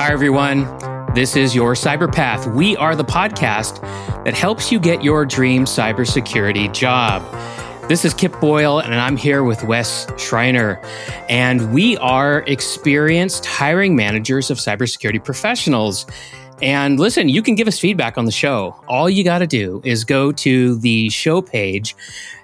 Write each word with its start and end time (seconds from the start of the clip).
Hi, 0.00 0.12
everyone. 0.12 0.64
This 1.14 1.36
is 1.36 1.54
your 1.54 1.74
Cyberpath. 1.74 2.54
We 2.54 2.74
are 2.78 2.96
the 2.96 3.04
podcast 3.04 3.82
that 4.24 4.32
helps 4.32 4.72
you 4.72 4.80
get 4.80 5.04
your 5.04 5.26
dream 5.26 5.66
cybersecurity 5.66 6.72
job. 6.72 7.20
This 7.86 8.06
is 8.06 8.14
Kip 8.14 8.32
Boyle, 8.40 8.78
and 8.78 8.94
I'm 8.94 9.18
here 9.18 9.44
with 9.44 9.62
Wes 9.62 10.06
Schreiner. 10.16 10.80
And 11.28 11.70
we 11.74 11.98
are 11.98 12.38
experienced 12.46 13.44
hiring 13.44 13.94
managers 13.94 14.50
of 14.50 14.56
cybersecurity 14.56 15.22
professionals. 15.22 16.06
And 16.62 16.98
listen, 16.98 17.28
you 17.28 17.42
can 17.42 17.54
give 17.54 17.68
us 17.68 17.78
feedback 17.78 18.16
on 18.16 18.24
the 18.24 18.32
show. 18.32 18.82
All 18.88 19.10
you 19.10 19.22
got 19.22 19.40
to 19.40 19.46
do 19.46 19.82
is 19.84 20.04
go 20.04 20.32
to 20.32 20.76
the 20.78 21.10
show 21.10 21.42
page, 21.42 21.94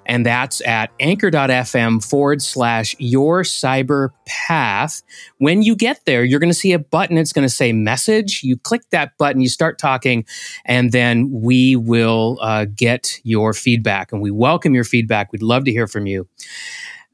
and 0.06 0.24
that's 0.24 0.60
at 0.62 0.90
anchor.fm 1.00 2.04
forward 2.04 2.42
slash 2.42 2.96
your 2.98 3.42
cyber 3.42 4.10
path. 4.26 5.02
When 5.38 5.62
you 5.62 5.76
get 5.76 6.00
there, 6.06 6.24
you're 6.24 6.40
going 6.40 6.50
to 6.50 6.54
see 6.54 6.72
a 6.72 6.78
button. 6.78 7.18
It's 7.18 7.32
going 7.32 7.46
to 7.46 7.52
say 7.52 7.72
message. 7.72 8.42
You 8.42 8.56
click 8.56 8.82
that 8.90 9.16
button, 9.18 9.40
you 9.40 9.48
start 9.48 9.78
talking, 9.78 10.24
and 10.64 10.92
then 10.92 11.30
we 11.30 11.76
will 11.76 12.38
uh, 12.40 12.66
get 12.66 13.20
your 13.22 13.52
feedback. 13.52 14.12
And 14.12 14.22
we 14.22 14.30
welcome 14.30 14.74
your 14.74 14.84
feedback. 14.84 15.32
We'd 15.32 15.42
love 15.42 15.64
to 15.64 15.70
hear 15.70 15.86
from 15.86 16.06
you. 16.06 16.28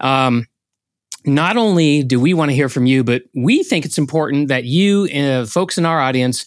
Um, 0.01 0.46
not 1.24 1.56
only 1.56 2.02
do 2.02 2.18
we 2.18 2.34
want 2.34 2.51
to 2.51 2.54
hear 2.54 2.68
from 2.68 2.87
you, 2.87 3.04
but 3.04 3.23
we 3.34 3.62
think 3.62 3.84
it's 3.84 3.98
important 3.98 4.48
that 4.48 4.65
you, 4.65 5.09
uh, 5.15 5.46
folks 5.46 5.79
in 5.79 5.87
our 5.87 6.01
audience, 6.01 6.46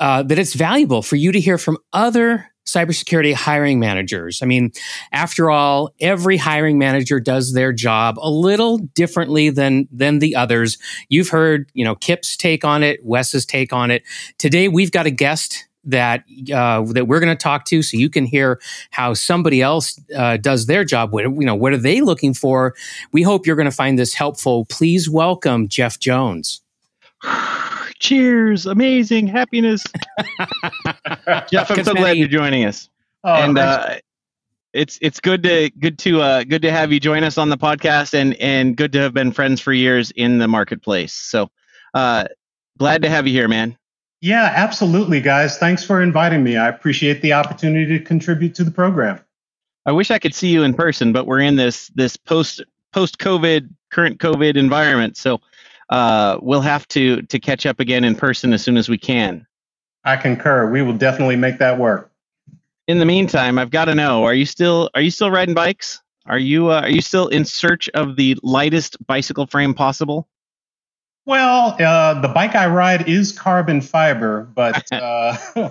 uh, 0.00 0.22
that 0.24 0.38
it's 0.38 0.54
valuable 0.54 1.02
for 1.02 1.16
you 1.16 1.30
to 1.32 1.40
hear 1.40 1.58
from 1.58 1.78
other 1.92 2.51
cybersecurity 2.66 3.34
hiring 3.34 3.80
managers. 3.80 4.40
I 4.42 4.46
mean, 4.46 4.72
after 5.10 5.50
all, 5.50 5.90
every 6.00 6.36
hiring 6.36 6.78
manager 6.78 7.20
does 7.20 7.52
their 7.52 7.72
job 7.72 8.18
a 8.18 8.30
little 8.30 8.78
differently 8.78 9.50
than 9.50 9.88
than 9.90 10.20
the 10.20 10.36
others. 10.36 10.78
You've 11.08 11.28
heard, 11.28 11.70
you 11.74 11.84
know, 11.84 11.94
Kip's 11.94 12.36
take 12.36 12.64
on 12.64 12.82
it, 12.82 13.04
Wes's 13.04 13.44
take 13.44 13.72
on 13.72 13.90
it. 13.90 14.02
Today, 14.38 14.68
we've 14.68 14.92
got 14.92 15.06
a 15.06 15.10
guest 15.10 15.66
that 15.84 16.24
uh, 16.54 16.82
that 16.92 17.08
we're 17.08 17.20
going 17.20 17.36
to 17.36 17.42
talk 17.42 17.64
to, 17.66 17.82
so 17.82 17.96
you 17.96 18.08
can 18.08 18.24
hear 18.24 18.60
how 18.90 19.14
somebody 19.14 19.60
else 19.60 20.00
uh, 20.14 20.36
does 20.36 20.66
their 20.66 20.84
job. 20.84 21.12
What 21.12 21.24
you 21.24 21.44
know, 21.44 21.56
what 21.56 21.72
are 21.72 21.78
they 21.78 22.00
looking 22.00 22.34
for? 22.34 22.74
We 23.12 23.22
hope 23.22 23.46
you're 23.46 23.56
going 23.56 23.66
to 23.66 23.76
find 23.76 23.98
this 23.98 24.14
helpful. 24.14 24.64
Please 24.66 25.10
welcome 25.10 25.68
Jeff 25.68 25.98
Jones. 25.98 26.60
Cheers! 28.02 28.66
Amazing 28.66 29.28
happiness. 29.28 29.84
Jeff, 31.48 31.70
I'm 31.70 31.84
so 31.84 31.94
glad 31.94 32.16
you're 32.16 32.26
joining 32.26 32.64
us. 32.64 32.88
Oh, 33.22 33.32
and 33.32 33.56
uh, 33.56 33.98
it's 34.72 34.98
it's 35.00 35.20
good 35.20 35.44
to 35.44 35.70
good 35.78 36.00
to 36.00 36.20
uh, 36.20 36.42
good 36.42 36.62
to 36.62 36.72
have 36.72 36.90
you 36.90 36.98
join 36.98 37.22
us 37.22 37.38
on 37.38 37.48
the 37.48 37.56
podcast, 37.56 38.12
and 38.12 38.34
and 38.40 38.76
good 38.76 38.90
to 38.94 38.98
have 38.98 39.14
been 39.14 39.30
friends 39.30 39.60
for 39.60 39.72
years 39.72 40.10
in 40.16 40.38
the 40.38 40.48
marketplace. 40.48 41.14
So 41.14 41.48
uh, 41.94 42.24
glad 42.76 43.02
to 43.02 43.08
have 43.08 43.28
you 43.28 43.32
here, 43.34 43.46
man. 43.46 43.78
Yeah, 44.20 44.52
absolutely, 44.52 45.20
guys. 45.20 45.58
Thanks 45.58 45.84
for 45.84 46.02
inviting 46.02 46.42
me. 46.42 46.56
I 46.56 46.68
appreciate 46.68 47.22
the 47.22 47.34
opportunity 47.34 47.96
to 47.96 48.04
contribute 48.04 48.56
to 48.56 48.64
the 48.64 48.72
program. 48.72 49.20
I 49.86 49.92
wish 49.92 50.10
I 50.10 50.18
could 50.18 50.34
see 50.34 50.48
you 50.48 50.64
in 50.64 50.74
person, 50.74 51.12
but 51.12 51.28
we're 51.28 51.38
in 51.38 51.54
this 51.54 51.86
this 51.94 52.16
post 52.16 52.64
post 52.92 53.18
COVID 53.18 53.68
current 53.92 54.18
COVID 54.18 54.56
environment, 54.56 55.16
so 55.16 55.40
uh, 55.90 56.38
we'll 56.42 56.60
have 56.60 56.86
to 56.88 57.22
to 57.22 57.38
catch 57.38 57.66
up 57.66 57.80
again 57.80 58.04
in 58.04 58.14
person 58.14 58.52
as 58.52 58.62
soon 58.62 58.76
as 58.76 58.88
we 58.88 58.98
can. 58.98 59.46
I 60.04 60.16
concur. 60.16 60.70
We 60.70 60.82
will 60.82 60.96
definitely 60.96 61.36
make 61.36 61.58
that 61.58 61.78
work. 61.78 62.10
In 62.88 62.98
the 62.98 63.04
meantime, 63.04 63.58
I've 63.58 63.70
got 63.70 63.86
to 63.86 63.94
know: 63.94 64.24
Are 64.24 64.34
you 64.34 64.46
still 64.46 64.90
are 64.94 65.00
you 65.00 65.10
still 65.10 65.30
riding 65.30 65.54
bikes? 65.54 66.02
Are 66.26 66.38
you 66.38 66.70
uh, 66.70 66.82
are 66.82 66.90
you 66.90 67.00
still 67.00 67.28
in 67.28 67.44
search 67.44 67.88
of 67.90 68.16
the 68.16 68.36
lightest 68.42 69.04
bicycle 69.06 69.46
frame 69.46 69.74
possible? 69.74 70.28
Well, 71.24 71.76
uh, 71.80 72.20
the 72.20 72.28
bike 72.28 72.56
I 72.56 72.66
ride 72.66 73.08
is 73.08 73.32
carbon 73.32 73.80
fiber, 73.80 74.42
but 74.54 74.84
uh, 74.92 75.36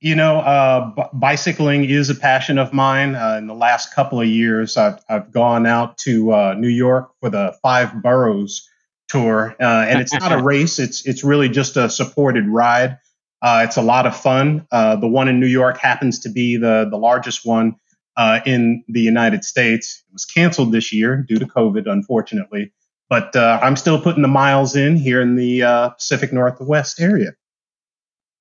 you 0.00 0.14
know, 0.14 0.38
uh, 0.38 0.90
b- 0.94 1.02
bicycling 1.12 1.84
is 1.84 2.10
a 2.10 2.14
passion 2.14 2.58
of 2.58 2.72
mine. 2.72 3.14
Uh, 3.14 3.36
in 3.36 3.46
the 3.46 3.54
last 3.54 3.94
couple 3.94 4.20
of 4.20 4.26
years, 4.26 4.76
I've, 4.76 4.98
I've 5.08 5.30
gone 5.30 5.66
out 5.66 5.98
to 5.98 6.32
uh, 6.32 6.54
New 6.54 6.68
York 6.68 7.10
for 7.20 7.28
the 7.30 7.56
five 7.62 8.02
boroughs 8.02 8.68
tour, 9.08 9.56
uh, 9.60 9.86
and 9.88 10.00
it's 10.00 10.12
not 10.12 10.32
a 10.32 10.38
race. 10.42 10.78
It's 10.78 11.06
it's 11.06 11.24
really 11.24 11.48
just 11.48 11.76
a 11.76 11.88
supported 11.90 12.46
ride. 12.46 12.98
Uh, 13.40 13.62
it's 13.64 13.76
a 13.76 13.82
lot 13.82 14.06
of 14.06 14.16
fun. 14.16 14.66
Uh, 14.70 14.96
the 14.96 15.06
one 15.06 15.28
in 15.28 15.40
New 15.40 15.46
York 15.46 15.78
happens 15.78 16.20
to 16.20 16.28
be 16.28 16.56
the 16.56 16.86
the 16.90 16.96
largest 16.96 17.46
one 17.46 17.76
uh, 18.16 18.40
in 18.46 18.84
the 18.88 19.00
United 19.00 19.44
States. 19.44 20.04
It 20.08 20.12
was 20.12 20.24
canceled 20.24 20.72
this 20.72 20.92
year 20.92 21.24
due 21.28 21.38
to 21.38 21.46
COVID, 21.46 21.90
unfortunately. 21.90 22.72
But 23.08 23.34
uh, 23.34 23.58
I'm 23.62 23.76
still 23.76 24.00
putting 24.00 24.22
the 24.22 24.28
miles 24.28 24.76
in 24.76 24.96
here 24.96 25.22
in 25.22 25.36
the 25.36 25.62
uh, 25.62 25.88
Pacific 25.90 26.32
Northwest 26.32 27.00
area. 27.00 27.32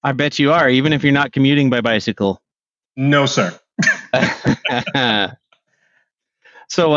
I 0.03 0.11
bet 0.11 0.39
you 0.39 0.51
are, 0.51 0.69
even 0.69 0.93
if 0.93 1.03
you're 1.03 1.13
not 1.13 1.31
commuting 1.31 1.69
by 1.69 1.81
bicycle. 1.81 2.41
No, 2.95 3.25
sir. 3.25 3.57
so, 6.67 6.91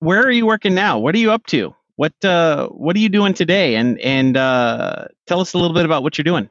where 0.00 0.22
are 0.22 0.30
you 0.30 0.46
working 0.46 0.74
now? 0.74 0.98
What 0.98 1.14
are 1.14 1.18
you 1.18 1.30
up 1.30 1.46
to? 1.46 1.74
What 1.96 2.12
uh, 2.24 2.68
what 2.68 2.94
are 2.94 2.98
you 2.98 3.08
doing 3.08 3.34
today? 3.34 3.76
And 3.76 3.98
and 4.00 4.36
uh, 4.36 5.06
tell 5.26 5.40
us 5.40 5.54
a 5.54 5.58
little 5.58 5.74
bit 5.74 5.84
about 5.84 6.02
what 6.02 6.16
you're 6.16 6.24
doing. 6.24 6.48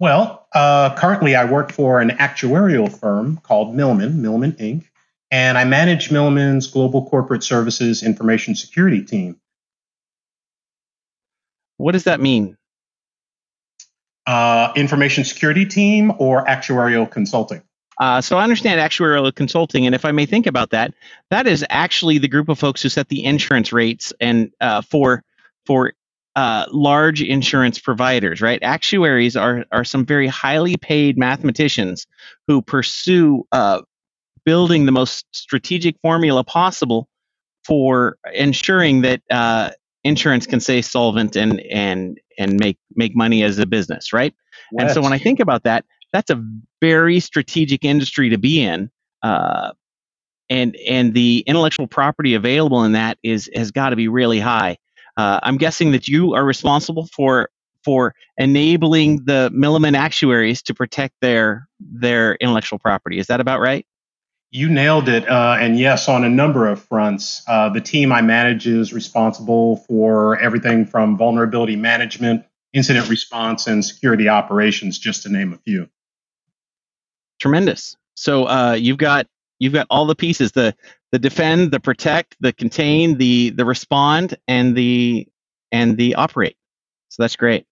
Well, 0.00 0.46
uh, 0.54 0.94
currently 0.96 1.34
I 1.34 1.44
work 1.44 1.72
for 1.72 2.00
an 2.00 2.10
actuarial 2.10 2.92
firm 2.92 3.38
called 3.38 3.74
Milliman, 3.74 4.14
Milliman 4.20 4.56
Inc., 4.58 4.84
and 5.30 5.58
I 5.58 5.64
manage 5.64 6.10
Milliman's 6.10 6.68
global 6.68 7.06
corporate 7.06 7.42
services 7.42 8.02
information 8.02 8.54
security 8.54 9.02
team. 9.02 9.40
What 11.78 11.92
does 11.92 12.04
that 12.04 12.20
mean? 12.20 12.56
Uh, 14.26 14.72
information 14.76 15.24
security 15.24 15.64
team 15.64 16.12
or 16.18 16.44
actuarial 16.44 17.10
consulting? 17.10 17.62
Uh, 18.00 18.20
so 18.20 18.38
I 18.38 18.44
understand 18.44 18.80
actuarial 18.80 19.34
consulting, 19.34 19.86
and 19.86 19.94
if 19.94 20.04
I 20.04 20.12
may 20.12 20.24
think 20.24 20.46
about 20.46 20.70
that, 20.70 20.94
that 21.30 21.46
is 21.46 21.64
actually 21.68 22.18
the 22.18 22.28
group 22.28 22.48
of 22.48 22.58
folks 22.58 22.82
who 22.82 22.88
set 22.88 23.08
the 23.08 23.24
insurance 23.24 23.72
rates 23.72 24.12
and 24.20 24.52
uh, 24.60 24.82
for 24.82 25.24
for 25.66 25.92
uh, 26.36 26.66
large 26.70 27.20
insurance 27.20 27.80
providers, 27.80 28.40
right? 28.40 28.62
Actuaries 28.62 29.36
are 29.36 29.64
are 29.72 29.84
some 29.84 30.06
very 30.06 30.28
highly 30.28 30.76
paid 30.76 31.18
mathematicians 31.18 32.06
who 32.46 32.62
pursue 32.62 33.44
uh, 33.50 33.82
building 34.44 34.86
the 34.86 34.92
most 34.92 35.26
strategic 35.32 35.96
formula 36.00 36.44
possible 36.44 37.08
for 37.66 38.16
ensuring 38.32 39.02
that 39.02 39.20
uh, 39.30 39.70
insurance 40.04 40.46
can 40.46 40.60
stay 40.60 40.80
solvent 40.80 41.36
and 41.36 41.60
and 41.62 42.20
and 42.38 42.60
make 42.60 42.78
make 42.94 43.16
money 43.16 43.42
as 43.42 43.58
a 43.58 43.66
business, 43.66 44.12
right? 44.12 44.32
Yes. 44.72 44.82
And 44.82 44.90
so 44.92 45.02
when 45.02 45.12
I 45.12 45.18
think 45.18 45.40
about 45.40 45.64
that, 45.64 45.84
that's 46.12 46.30
a 46.30 46.42
very 46.80 47.20
strategic 47.20 47.84
industry 47.84 48.30
to 48.30 48.38
be 48.38 48.62
in. 48.62 48.90
Uh, 49.22 49.72
and 50.50 50.76
and 50.88 51.12
the 51.14 51.44
intellectual 51.46 51.86
property 51.86 52.34
available 52.34 52.84
in 52.84 52.92
that 52.92 53.18
is 53.22 53.50
has 53.54 53.70
got 53.70 53.90
to 53.90 53.96
be 53.96 54.08
really 54.08 54.40
high. 54.40 54.78
Uh, 55.16 55.40
I'm 55.42 55.58
guessing 55.58 55.92
that 55.92 56.08
you 56.08 56.34
are 56.34 56.44
responsible 56.44 57.06
for 57.06 57.50
for 57.84 58.14
enabling 58.36 59.24
the 59.24 59.50
Milliman 59.54 59.96
actuaries 59.96 60.62
to 60.62 60.74
protect 60.74 61.14
their 61.20 61.68
their 61.80 62.34
intellectual 62.36 62.78
property. 62.78 63.18
Is 63.18 63.26
that 63.26 63.40
about 63.40 63.60
right? 63.60 63.86
You 64.50 64.70
nailed 64.70 65.10
it. 65.10 65.28
Uh, 65.28 65.58
and 65.60 65.78
yes, 65.78 66.08
on 66.08 66.24
a 66.24 66.30
number 66.30 66.68
of 66.68 66.82
fronts. 66.82 67.42
Uh, 67.46 67.68
the 67.68 67.82
team 67.82 68.12
I 68.12 68.22
manage 68.22 68.66
is 68.66 68.94
responsible 68.94 69.76
for 69.88 70.38
everything 70.38 70.86
from 70.86 71.18
vulnerability 71.18 71.76
management, 71.76 72.46
incident 72.72 73.10
response, 73.10 73.66
and 73.66 73.84
security 73.84 74.30
operations, 74.30 74.98
just 74.98 75.24
to 75.24 75.28
name 75.28 75.52
a 75.52 75.58
few. 75.58 75.90
Tremendous. 77.38 77.96
So 78.14 78.44
uh, 78.44 78.72
you've 78.78 78.98
got 78.98 79.26
you've 79.58 79.72
got 79.72 79.86
all 79.90 80.06
the 80.06 80.16
pieces: 80.16 80.52
the 80.52 80.74
the 81.12 81.18
defend, 81.18 81.70
the 81.70 81.80
protect, 81.80 82.36
the 82.40 82.52
contain, 82.52 83.18
the 83.18 83.50
the 83.50 83.64
respond, 83.64 84.36
and 84.46 84.76
the 84.76 85.26
and 85.72 85.96
the 85.96 86.14
operate. 86.14 86.56
So 87.08 87.22
that's 87.22 87.36
great. 87.36 87.66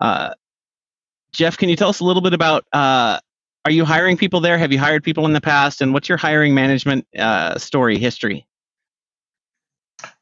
Uh, 0.00 0.34
Jeff, 1.32 1.56
can 1.56 1.68
you 1.68 1.76
tell 1.76 1.88
us 1.88 2.00
a 2.00 2.04
little 2.04 2.22
bit 2.22 2.34
about? 2.34 2.64
Uh, 2.72 3.18
are 3.64 3.70
you 3.70 3.84
hiring 3.84 4.16
people 4.16 4.40
there? 4.40 4.56
Have 4.56 4.72
you 4.72 4.78
hired 4.78 5.04
people 5.04 5.26
in 5.26 5.32
the 5.32 5.40
past? 5.40 5.82
And 5.82 5.92
what's 5.92 6.08
your 6.08 6.16
hiring 6.16 6.54
management 6.54 7.06
uh, 7.18 7.58
story 7.58 7.98
history? 7.98 8.46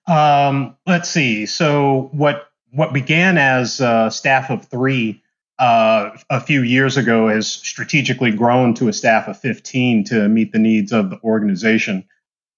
Um, 0.09 0.77
let's 0.87 1.09
see. 1.09 1.47
So 1.47 2.09
what 2.13 2.51
what 2.73 2.93
began 2.93 3.39
as 3.39 3.81
a 3.81 4.11
staff 4.11 4.51
of 4.51 4.65
three 4.67 5.23
uh, 5.59 6.11
a 6.29 6.41
few 6.41 6.63
years 6.63 6.97
ago 6.97 7.29
has 7.29 7.47
strategically 7.47 8.31
grown 8.31 8.75
to 8.75 8.89
a 8.89 8.93
staff 8.93 9.29
of 9.29 9.39
15 9.39 10.05
to 10.05 10.29
meet 10.29 10.53
the 10.53 10.59
needs 10.59 10.93
of 10.93 11.11
the 11.11 11.21
organization. 11.23 12.05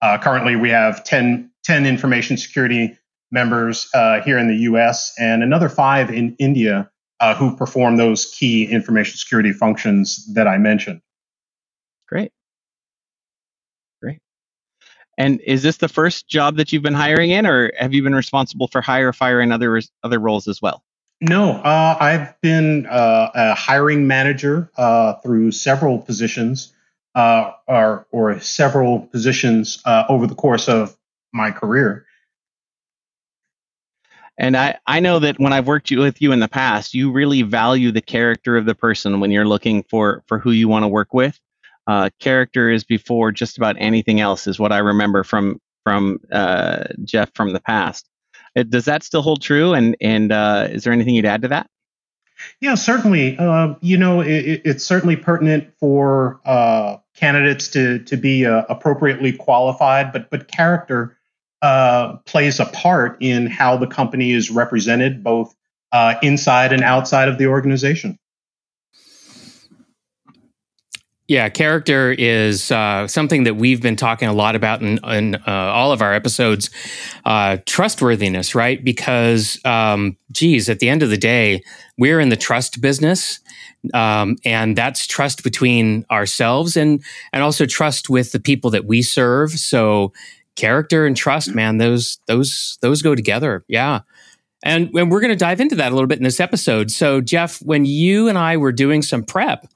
Uh, 0.03 0.19
currently, 0.19 0.57
we 0.57 0.71
have 0.71 1.05
10, 1.05 1.51
10 1.65 1.87
information 1.87 2.37
security 2.37 2.97
members 3.31 3.89
uh, 3.95 4.21
here 4.23 4.39
in 4.39 4.49
the 4.49 4.57
US 4.57 5.13
and 5.19 5.43
another 5.43 5.69
five 5.69 6.11
in 6.11 6.35
India 6.39 6.91
uh, 7.21 7.35
who 7.35 7.57
perform 7.57 7.97
those 7.97 8.27
key 8.27 8.65
information 8.65 9.17
security 9.17 9.53
functions 9.53 10.33
that 10.35 10.47
I 10.47 10.59
mentioned. 10.59 11.01
Great. 12.09 12.33
Great. 14.01 14.21
And 15.19 15.41
is 15.41 15.63
this 15.63 15.77
the 15.77 15.89
first 15.89 16.29
job 16.29 16.57
that 16.57 16.73
you've 16.73 16.83
been 16.83 16.95
hiring 16.95 17.31
in, 17.31 17.47
or 17.47 17.73
have 17.79 17.93
you 17.93 18.03
been 18.03 18.15
responsible 18.15 18.69
for 18.69 18.81
hire, 18.81 19.13
fire, 19.13 19.41
and 19.41 19.53
other 19.53 19.81
other 20.03 20.19
roles 20.19 20.49
as 20.49 20.63
well? 20.63 20.83
No, 21.21 21.53
uh, 21.53 21.97
I've 21.99 22.41
been 22.41 22.87
uh, 22.87 23.31
a 23.35 23.55
hiring 23.55 24.07
manager 24.07 24.71
uh, 24.77 25.15
through 25.15 25.51
several 25.51 25.99
positions 25.99 26.73
uh, 27.15 27.53
or, 27.67 28.07
or 28.13 28.39
several 28.39 29.01
positions 29.01 29.83
uh, 29.85 30.05
over 30.09 30.29
the 30.29 30.37
course 30.37 30.69
of 30.69 30.97
my 31.33 31.51
career. 31.51 32.07
And 34.41 34.57
I, 34.57 34.79
I 34.87 35.01
know 35.01 35.19
that 35.19 35.41
when 35.41 35.53
I've 35.53 35.67
worked 35.67 35.91
with 35.91 36.23
you 36.23 36.31
in 36.31 36.39
the 36.39 36.47
past, 36.47 36.95
you 36.95 37.11
really 37.11 37.43
value 37.43 37.91
the 37.91 38.01
character 38.01 38.57
of 38.57 38.67
the 38.67 38.77
person 38.77 39.19
when 39.19 39.33
you're 39.33 39.49
looking 39.49 39.83
for, 39.83 40.23
for 40.29 40.39
who 40.39 40.53
you 40.53 40.69
want 40.69 40.85
to 40.85 40.89
work 40.89 41.13
with. 41.13 41.41
Uh, 41.89 42.11
character 42.21 42.71
is 42.71 42.85
before 42.85 43.33
just 43.33 43.57
about 43.57 43.75
anything 43.81 44.21
else, 44.21 44.47
is 44.47 44.61
what 44.61 44.71
I 44.71 44.79
remember 44.79 45.25
from 45.25 45.61
from 45.83 46.21
Jeff 47.05 47.31
from 47.35 47.55
the 47.55 47.61
past. 47.61 48.07
Uh, 48.59 48.63
does 48.65 48.85
that 48.87 49.03
still 49.03 49.23
hold 49.23 49.43
true? 49.43 49.73
And 49.75 49.97
and 50.01 50.33
uh, 50.33 50.69
is 50.71 50.85
there 50.85 50.93
anything 50.93 51.15
you'd 51.15 51.27
add 51.27 51.43
to 51.43 51.49
that? 51.49 51.69
Yeah, 52.61 52.75
certainly. 52.75 53.37
Uh, 53.39 53.75
you 53.81 53.97
know, 53.97 54.21
it, 54.21 54.63
it's 54.65 54.85
certainly 54.85 55.17
pertinent 55.17 55.73
for 55.79 56.41
uh, 56.45 56.97
candidates 57.15 57.69
to 57.69 58.01
to 58.01 58.17
be 58.17 58.47
uh, 58.47 58.65
appropriately 58.69 59.33
qualified, 59.33 60.13
but 60.13 60.31
but 60.31 60.49
character 60.49 61.17
uh, 61.63 62.17
plays 62.19 62.61
a 62.61 62.67
part 62.67 63.17
in 63.21 63.47
how 63.47 63.77
the 63.77 63.87
company 63.87 64.33
is 64.33 64.51
represented, 64.51 65.25
both 65.25 65.55
uh, 65.93 66.15
inside 66.23 66.73
and 66.73 66.83
outside 66.83 67.29
of 67.29 67.39
the 67.39 67.47
organization. 67.47 68.19
Yeah, 71.29 71.51
character 71.51 72.11
is 72.11 72.73
uh, 72.73 73.07
something 73.07 73.45
that 73.45 73.57
we've 73.57 73.83
been 73.83 73.97
talking 73.97 74.29
a 74.29 74.33
lot 74.33 74.57
about 74.57 74.81
in, 74.81 74.99
in 75.05 75.35
uh, 75.35 75.43
all 75.47 75.93
of 75.93 76.01
our 76.01 76.15
episodes. 76.15 76.71
Uh, 77.27 77.59
trustworthiness, 77.67 78.55
right? 78.55 78.83
Because, 78.83 79.61
um, 79.67 80.17
geez, 80.33 80.71
at 80.71 80.79
the 80.79 80.89
end 80.89 81.03
of 81.03 81.11
the 81.11 81.19
day, 81.19 81.63
we're 81.99 82.19
in 82.19 82.31
the 82.31 82.37
trust 82.37 82.81
business, 82.81 83.41
um, 83.93 84.37
and 84.47 84.75
that's 84.75 85.07
trust 85.07 85.43
between 85.43 86.07
ourselves 86.11 86.79
and 86.79 87.05
and 87.35 87.43
also 87.43 87.67
trust 87.67 88.09
with 88.09 88.33
the 88.33 88.41
people 88.41 88.71
that 88.71 88.87
we 88.87 89.03
serve. 89.03 89.51
So, 89.51 90.15
character 90.57 91.05
and 91.05 91.15
trust, 91.15 91.55
man, 91.55 91.77
those 91.77 92.21
those 92.27 92.79
those 92.81 93.03
go 93.03 93.15
together. 93.15 93.67
Yeah. 93.69 94.01
And, 94.65 94.91
and 94.95 95.09
we're 95.09 95.21
going 95.21 95.33
to 95.33 95.37
dive 95.37 95.61
into 95.61 95.77
that 95.77 95.93
a 95.93 95.95
little 95.95 96.09
bit 96.09 96.19
in 96.19 96.25
this 96.25 96.41
episode. 96.41 96.91
So, 96.91 97.21
Jeff, 97.21 97.59
when 97.63 97.85
you 97.85 98.29
and 98.29 98.37
I 98.37 98.57
were 98.57 98.73
doing 98.73 99.03
some 99.03 99.23
prep, 99.23 99.69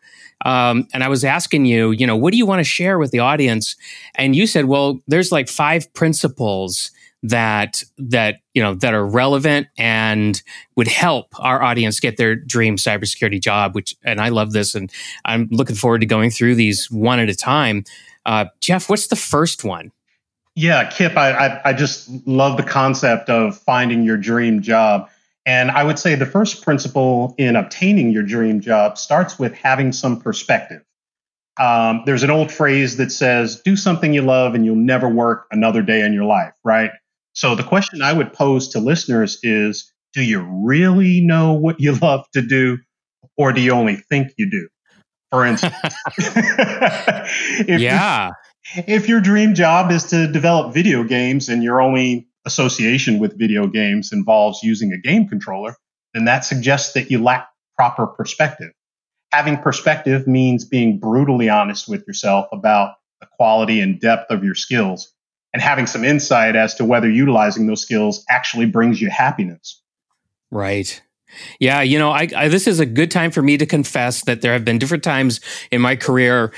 um, 0.44 0.88
and 0.92 1.04
I 1.04 1.08
was 1.08 1.24
asking 1.24 1.66
you, 1.66 1.90
you 1.92 2.06
know, 2.06 2.16
what 2.16 2.32
do 2.32 2.38
you 2.38 2.46
want 2.46 2.60
to 2.60 2.64
share 2.64 2.98
with 2.98 3.10
the 3.10 3.20
audience? 3.20 3.76
And 4.14 4.34
you 4.34 4.46
said, 4.46 4.66
well, 4.66 5.00
there's 5.06 5.32
like 5.32 5.48
five 5.48 5.92
principles 5.94 6.90
that 7.24 7.84
that 7.98 8.40
you 8.52 8.60
know 8.60 8.74
that 8.74 8.94
are 8.94 9.06
relevant 9.06 9.68
and 9.78 10.42
would 10.74 10.88
help 10.88 11.28
our 11.38 11.62
audience 11.62 12.00
get 12.00 12.16
their 12.16 12.34
dream 12.34 12.76
cybersecurity 12.76 13.40
job. 13.40 13.74
Which, 13.74 13.94
and 14.04 14.20
I 14.20 14.30
love 14.30 14.52
this, 14.52 14.74
and 14.74 14.90
I'm 15.24 15.48
looking 15.50 15.76
forward 15.76 16.00
to 16.00 16.06
going 16.06 16.30
through 16.30 16.56
these 16.56 16.90
one 16.90 17.20
at 17.20 17.28
a 17.28 17.36
time. 17.36 17.84
Uh, 18.26 18.46
Jeff, 18.60 18.88
what's 18.88 19.06
the 19.06 19.16
first 19.16 19.64
one? 19.64 19.92
Yeah, 20.54 20.90
Kip, 20.90 21.16
I, 21.16 21.30
I, 21.30 21.60
I 21.70 21.72
just 21.72 22.10
love 22.26 22.56
the 22.58 22.62
concept 22.62 23.30
of 23.30 23.56
finding 23.56 24.02
your 24.02 24.18
dream 24.18 24.60
job. 24.60 25.08
And 25.44 25.70
I 25.70 25.82
would 25.82 25.98
say 25.98 26.14
the 26.14 26.26
first 26.26 26.62
principle 26.62 27.34
in 27.36 27.56
obtaining 27.56 28.10
your 28.10 28.22
dream 28.22 28.60
job 28.60 28.96
starts 28.96 29.38
with 29.38 29.54
having 29.54 29.92
some 29.92 30.20
perspective. 30.20 30.82
Um, 31.58 32.02
there's 32.06 32.22
an 32.22 32.30
old 32.30 32.50
phrase 32.50 32.96
that 32.96 33.12
says, 33.12 33.60
do 33.62 33.76
something 33.76 34.14
you 34.14 34.22
love 34.22 34.54
and 34.54 34.64
you'll 34.64 34.76
never 34.76 35.08
work 35.08 35.46
another 35.50 35.82
day 35.82 36.02
in 36.02 36.12
your 36.12 36.24
life, 36.24 36.54
right? 36.64 36.90
So 37.34 37.54
the 37.54 37.64
question 37.64 38.02
I 38.02 38.12
would 38.12 38.32
pose 38.32 38.68
to 38.68 38.80
listeners 38.80 39.38
is, 39.42 39.92
do 40.12 40.22
you 40.22 40.40
really 40.40 41.20
know 41.20 41.54
what 41.54 41.80
you 41.80 41.92
love 42.02 42.24
to 42.34 42.42
do 42.42 42.78
or 43.36 43.52
do 43.52 43.60
you 43.60 43.72
only 43.72 43.96
think 43.96 44.32
you 44.38 44.50
do? 44.50 44.68
For 45.30 45.46
instance, 45.46 45.74
if 46.18 47.80
yeah. 47.80 48.30
If 48.86 49.08
your 49.08 49.20
dream 49.20 49.54
job 49.54 49.90
is 49.90 50.04
to 50.10 50.30
develop 50.30 50.72
video 50.72 51.02
games 51.04 51.48
and 51.48 51.64
you're 51.64 51.80
only 51.80 52.28
association 52.44 53.18
with 53.18 53.38
video 53.38 53.66
games 53.66 54.12
involves 54.12 54.62
using 54.62 54.92
a 54.92 54.98
game 54.98 55.28
controller, 55.28 55.76
then 56.14 56.24
that 56.24 56.44
suggests 56.44 56.92
that 56.94 57.10
you 57.10 57.22
lack 57.22 57.48
proper 57.76 58.06
perspective. 58.06 58.70
Having 59.32 59.58
perspective 59.58 60.26
means 60.26 60.64
being 60.64 60.98
brutally 60.98 61.48
honest 61.48 61.88
with 61.88 62.06
yourself 62.06 62.46
about 62.52 62.94
the 63.20 63.26
quality 63.26 63.80
and 63.80 64.00
depth 64.00 64.30
of 64.30 64.44
your 64.44 64.54
skills 64.54 65.12
and 65.52 65.62
having 65.62 65.86
some 65.86 66.04
insight 66.04 66.56
as 66.56 66.74
to 66.74 66.84
whether 66.84 67.08
utilizing 67.08 67.66
those 67.66 67.82
skills 67.82 68.24
actually 68.28 68.66
brings 68.66 69.00
you 69.00 69.10
happiness. 69.10 69.80
Right. 70.50 71.00
Yeah, 71.58 71.80
you 71.80 71.98
know, 71.98 72.10
I, 72.10 72.28
I, 72.36 72.48
this 72.48 72.66
is 72.66 72.78
a 72.78 72.86
good 72.86 73.10
time 73.10 73.30
for 73.30 73.40
me 73.40 73.56
to 73.56 73.64
confess 73.64 74.24
that 74.24 74.42
there 74.42 74.52
have 74.52 74.64
been 74.64 74.78
different 74.78 75.02
times 75.02 75.40
in 75.70 75.80
my 75.80 75.96
career 75.96 76.52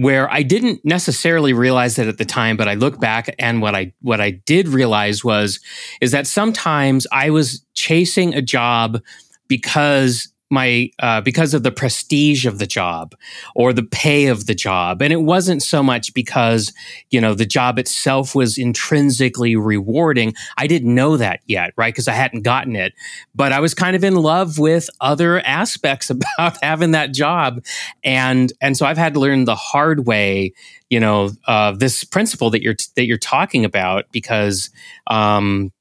where 0.00 0.32
I 0.32 0.42
didn't 0.42 0.82
necessarily 0.82 1.52
realize 1.52 1.98
it 1.98 2.08
at 2.08 2.16
the 2.16 2.24
time, 2.24 2.56
but 2.56 2.68
I 2.68 2.72
look 2.72 2.98
back 3.00 3.34
and 3.38 3.60
what 3.60 3.74
I 3.74 3.92
what 4.00 4.18
I 4.18 4.30
did 4.30 4.66
realize 4.66 5.22
was 5.22 5.60
is 6.00 6.10
that 6.12 6.26
sometimes 6.26 7.06
I 7.12 7.28
was 7.28 7.62
chasing 7.74 8.32
a 8.32 8.40
job 8.40 9.02
because 9.46 10.32
my 10.50 10.90
uh, 10.98 11.20
because 11.20 11.54
of 11.54 11.62
the 11.62 11.72
prestige 11.72 12.46
of 12.46 12.58
the 12.58 12.66
job 12.66 13.14
or 13.54 13.72
the 13.72 13.82
pay 13.82 14.26
of 14.26 14.46
the 14.46 14.54
job. 14.54 15.00
And 15.02 15.12
it 15.12 15.22
wasn't 15.22 15.62
so 15.62 15.82
much 15.82 16.12
because 16.14 16.72
you 17.10 17.20
know 17.20 17.34
the 17.34 17.46
job 17.46 17.78
itself 17.78 18.34
was 18.34 18.58
intrinsically 18.58 19.56
rewarding. 19.56 20.34
I 20.58 20.66
didn't 20.66 20.94
know 20.94 21.16
that 21.16 21.40
yet 21.46 21.72
right? 21.76 21.92
Because 21.92 22.08
i 22.08 22.12
hadn't 22.12 22.42
gotten 22.42 22.76
it. 22.76 22.92
But 23.34 23.52
i 23.52 23.60
was 23.60 23.74
kind 23.74 23.96
of 23.96 24.04
in 24.04 24.14
love 24.14 24.58
with 24.58 24.88
other 25.00 25.40
aspects 25.40 26.10
about 26.38 26.56
having 26.62 26.92
that 26.92 27.12
job. 27.12 27.64
And 28.04 28.52
and 28.60 28.76
so 28.76 28.86
i've 28.86 28.98
had 28.98 29.14
to 29.14 29.20
learn 29.20 29.44
the 29.44 29.54
hard 29.54 30.06
way 30.06 30.52
you 30.90 31.00
know 31.00 31.30
uh, 31.46 31.72
this 31.72 32.04
principle 32.04 32.50
that 32.50 32.62
you're 32.62 32.74
that 32.96 33.06
you're 33.06 33.16
talking 33.16 33.64
about 33.64 34.04
because 34.12 34.70
um, 35.06 35.72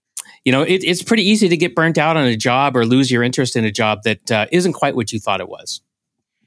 you 0.46 0.52
know, 0.52 0.62
it, 0.62 0.84
it's 0.84 1.04
pretty 1.04 1.24
easy 1.24 1.50
to 1.50 1.58
get 1.58 1.76
burnt 1.76 1.98
out 1.98 2.18
on 2.18 2.26
a 2.26 2.36
job 2.36 2.76
or 2.76 2.86
lose 2.86 3.12
your 3.12 3.24
interest 3.24 3.56
in 3.56 3.66
a 3.66 3.72
job 3.72 4.04
that 4.04 4.32
uh, 4.32 4.46
not 4.52 4.74
quite 4.74 4.96
what 4.96 5.12
you 5.12 5.20
thought 5.20 5.42
it 5.42 5.50
was. 5.50 5.82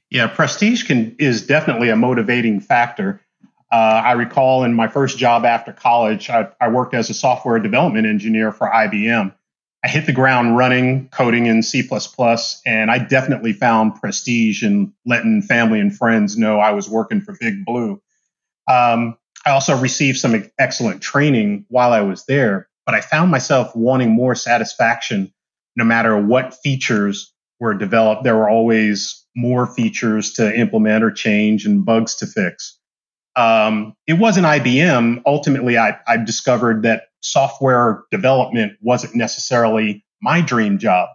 Yeah, 0.09 0.27
prestige 0.27 0.83
can 0.83 1.15
is 1.19 1.45
definitely 1.45 1.89
a 1.89 1.95
motivating 1.95 2.59
factor. 2.59 3.21
Uh, 3.71 4.01
I 4.05 4.11
recall 4.11 4.63
in 4.63 4.73
my 4.75 4.87
first 4.87 5.17
job 5.17 5.45
after 5.45 5.73
college, 5.73 6.29
I, 6.29 6.47
I, 6.61 6.67
worked 6.69 6.93
as 6.93 7.09
a 7.09 7.13
software 7.15 7.57
development 7.57 8.05
engineer 8.05 8.51
for 8.51 8.69
IBM. 8.69 9.33
I 9.83 9.87
hit 9.87 10.05
the 10.05 10.13
ground 10.13 10.55
running, 10.55 11.09
coding 11.09 11.47
in 11.47 11.63
C, 11.63 11.89
and 12.67 12.91
I 12.91 12.99
definitely 12.99 13.53
found 13.53 13.95
prestige 13.95 14.63
in 14.63 14.93
letting 15.07 15.41
family 15.41 15.79
and 15.79 15.95
friends 15.95 16.37
know 16.37 16.59
I 16.59 16.71
was 16.71 16.87
working 16.87 17.19
for 17.19 17.35
Big 17.39 17.65
Blue. 17.65 17.99
Um, 18.69 19.17
I 19.43 19.51
also 19.51 19.75
received 19.75 20.19
some 20.19 20.45
excellent 20.59 21.01
training 21.01 21.65
while 21.69 21.91
I 21.91 22.01
was 22.01 22.25
there 22.25 22.69
but 22.85 22.95
I 22.95 23.01
found 23.01 23.31
myself 23.31 23.75
wanting 23.75 24.11
more 24.11 24.35
satisfaction 24.35 25.33
no 25.75 25.83
matter 25.83 26.17
what 26.17 26.55
features 26.63 27.33
were 27.59 27.73
developed. 27.73 28.23
There 28.23 28.35
were 28.35 28.49
always 28.49 29.25
more 29.35 29.65
features 29.65 30.33
to 30.33 30.57
implement 30.57 31.03
or 31.03 31.11
change 31.11 31.65
and 31.65 31.85
bugs 31.85 32.15
to 32.17 32.27
fix. 32.27 32.77
Um, 33.35 33.95
it 34.05 34.13
wasn't 34.13 34.45
IBM. 34.45 35.23
Ultimately, 35.25 35.77
I, 35.77 35.97
I 36.07 36.17
discovered 36.17 36.83
that 36.83 37.05
software 37.21 38.03
development 38.11 38.73
wasn't 38.81 39.15
necessarily 39.15 40.05
my 40.21 40.41
dream 40.41 40.77
job. 40.77 41.09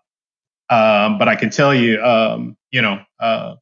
Um, 0.70 1.18
but 1.18 1.28
I 1.28 1.36
can 1.36 1.50
tell 1.50 1.74
you, 1.74 2.02
um, 2.02 2.56
you 2.70 2.82
know, 2.82 3.00
uh, 3.20 3.54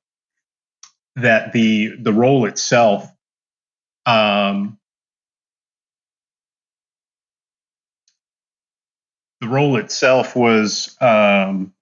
that 1.17 1.53
the 1.53 1.95
the 2.01 2.13
role 2.13 2.47
itself 2.47 3.11
um, 4.07 4.79
the 9.41 9.49
role 9.49 9.77
itself 9.77 10.35
was 10.35 10.97
um, 11.01 11.73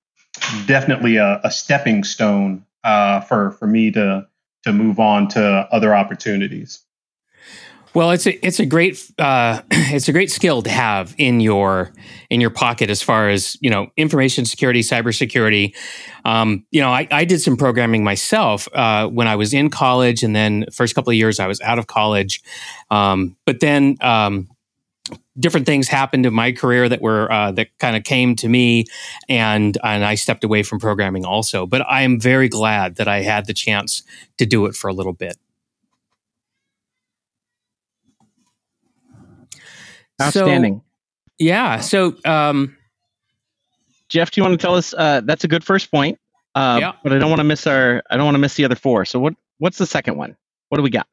definitely 0.66 1.16
a, 1.16 1.40
a, 1.44 1.50
stepping 1.50 2.04
stone 2.04 2.64
uh, 2.82 3.20
for 3.20 3.52
for 3.52 3.66
me 3.66 3.90
to 3.92 4.26
to 4.64 4.72
move 4.72 4.98
on 4.98 5.28
to 5.28 5.42
other 5.70 5.94
opportunities. 5.94 6.84
Well, 7.94 8.10
it's 8.10 8.26
a 8.26 8.44
it's 8.44 8.58
a 8.58 8.66
great 8.66 9.08
uh, 9.20 9.62
it's 9.70 10.08
a 10.08 10.12
great 10.12 10.30
skill 10.30 10.62
to 10.62 10.70
have 10.70 11.14
in 11.16 11.38
your 11.38 11.92
in 12.28 12.40
your 12.40 12.50
pocket 12.50 12.90
as 12.90 13.00
far 13.00 13.28
as 13.28 13.56
you 13.60 13.70
know 13.70 13.86
information 13.96 14.44
security, 14.44 14.80
cybersecurity. 14.80 15.76
Um, 16.24 16.66
you 16.72 16.80
know, 16.80 16.90
I, 16.90 17.06
I, 17.10 17.24
did 17.24 17.40
some 17.40 17.56
programming 17.56 18.02
myself 18.02 18.66
uh, 18.72 19.06
when 19.08 19.28
I 19.28 19.36
was 19.36 19.54
in 19.54 19.70
college, 19.70 20.24
and 20.24 20.34
then 20.34 20.64
first 20.72 20.94
couple 20.96 21.10
of 21.10 21.16
years 21.16 21.38
I 21.38 21.46
was 21.46 21.60
out 21.60 21.78
of 21.78 21.86
college. 21.86 22.42
Um, 22.90 23.36
but 23.44 23.60
then 23.60 23.96
um, 24.00 24.48
different 25.38 25.66
things 25.66 25.88
happened 25.88 26.26
in 26.26 26.32
my 26.32 26.52
career 26.52 26.88
that 26.88 27.00
were 27.00 27.30
uh, 27.30 27.52
that 27.52 27.76
kind 27.78 27.96
of 27.96 28.04
came 28.04 28.36
to 28.36 28.48
me 28.48 28.84
and 29.28 29.78
and 29.82 30.04
I 30.04 30.14
stepped 30.14 30.44
away 30.44 30.62
from 30.62 30.78
programming 30.78 31.24
also 31.24 31.66
but 31.66 31.84
I 31.88 32.02
am 32.02 32.20
very 32.20 32.48
glad 32.48 32.96
that 32.96 33.08
I 33.08 33.20
had 33.20 33.46
the 33.46 33.54
chance 33.54 34.02
to 34.38 34.46
do 34.46 34.66
it 34.66 34.74
for 34.74 34.88
a 34.88 34.92
little 34.92 35.12
bit 35.12 35.36
outstanding 40.22 40.76
so, 40.76 40.84
yeah 41.38 41.80
so 41.80 42.14
um, 42.24 42.76
Jeff, 44.14 44.30
do 44.30 44.40
you 44.40 44.44
want 44.44 44.58
to 44.60 44.64
tell 44.64 44.76
us? 44.76 44.94
Uh, 44.94 45.22
that's 45.24 45.42
a 45.42 45.48
good 45.48 45.64
first 45.64 45.90
point. 45.90 46.20
Uh, 46.54 46.78
yeah. 46.80 46.92
But 47.02 47.12
I 47.12 47.18
don't 47.18 47.30
want 47.30 47.40
to 47.40 47.44
miss 47.44 47.66
our. 47.66 48.00
I 48.10 48.16
don't 48.16 48.24
want 48.24 48.36
to 48.36 48.40
miss 48.40 48.54
the 48.54 48.64
other 48.64 48.76
four. 48.76 49.04
So 49.04 49.18
what? 49.18 49.34
What's 49.58 49.78
the 49.78 49.86
second 49.86 50.16
one? 50.16 50.36
What 50.68 50.78
do 50.78 50.84
we 50.84 50.90
got? 50.90 51.08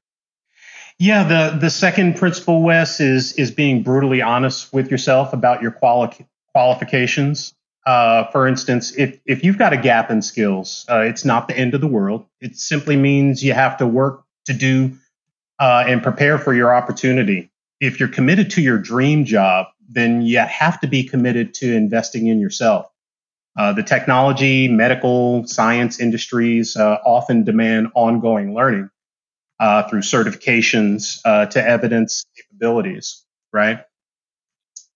Yeah, 1.01 1.24
the 1.24 1.58
the 1.58 1.72
second 1.72 2.17
principle, 2.17 2.62
Wes, 2.62 3.00
is 3.00 3.34
is 3.34 3.50
being 3.50 3.81
brutally 3.81 4.22
honest 4.22 4.72
with 4.72 4.91
yourself 4.91 5.34
about 5.34 5.63
your 5.63 5.72
quali- 5.72 6.27
qualifications. 6.53 7.55
Uh, 7.88 8.25
for 8.25 8.48
instance, 8.48 8.93
if 8.96 9.20
if 9.25 9.43
you've 9.43 9.58
got 9.58 9.74
a 9.74 9.77
gap 9.77 10.12
in 10.12 10.22
skills, 10.22 10.86
uh, 10.88 11.00
it's 11.00 11.25
not 11.25 11.48
the 11.48 11.58
end 11.58 11.74
of 11.74 11.81
the 11.81 11.88
world. 11.88 12.27
It 12.39 12.55
simply 12.55 12.98
means 12.98 13.43
you 13.43 13.53
have 13.53 13.77
to 13.77 13.88
work 13.88 14.25
to 14.46 14.53
do 14.53 14.96
uh, 15.60 15.86
and 15.88 16.03
prepare 16.03 16.38
for 16.38 16.53
your 16.53 16.72
opportunity. 16.72 17.50
If 17.79 18.00
you're 18.00 18.08
committed 18.08 18.51
to 18.51 18.62
your 18.62 18.77
dream 18.77 19.25
job, 19.25 19.70
then 19.89 20.22
you 20.22 20.38
have 20.38 20.81
to 20.81 20.88
be 20.88 21.03
committed 21.03 21.55
to 21.55 21.75
investing 21.75 22.27
in 22.27 22.39
yourself. 22.39 22.86
Uh, 23.58 23.74
the 23.74 23.81
technology, 23.81 24.67
medical, 24.67 25.48
science 25.48 26.00
industries 26.00 26.77
uh, 26.77 27.00
often 27.03 27.43
demand 27.43 27.88
ongoing 27.96 28.53
learning 28.53 28.91
uh, 29.62 29.88
through 29.88 30.01
certifications 30.01 31.20
uh, 31.24 31.46
to 31.46 31.63
evidence 31.63 32.25
capabilities, 32.36 33.24
right? 33.53 33.82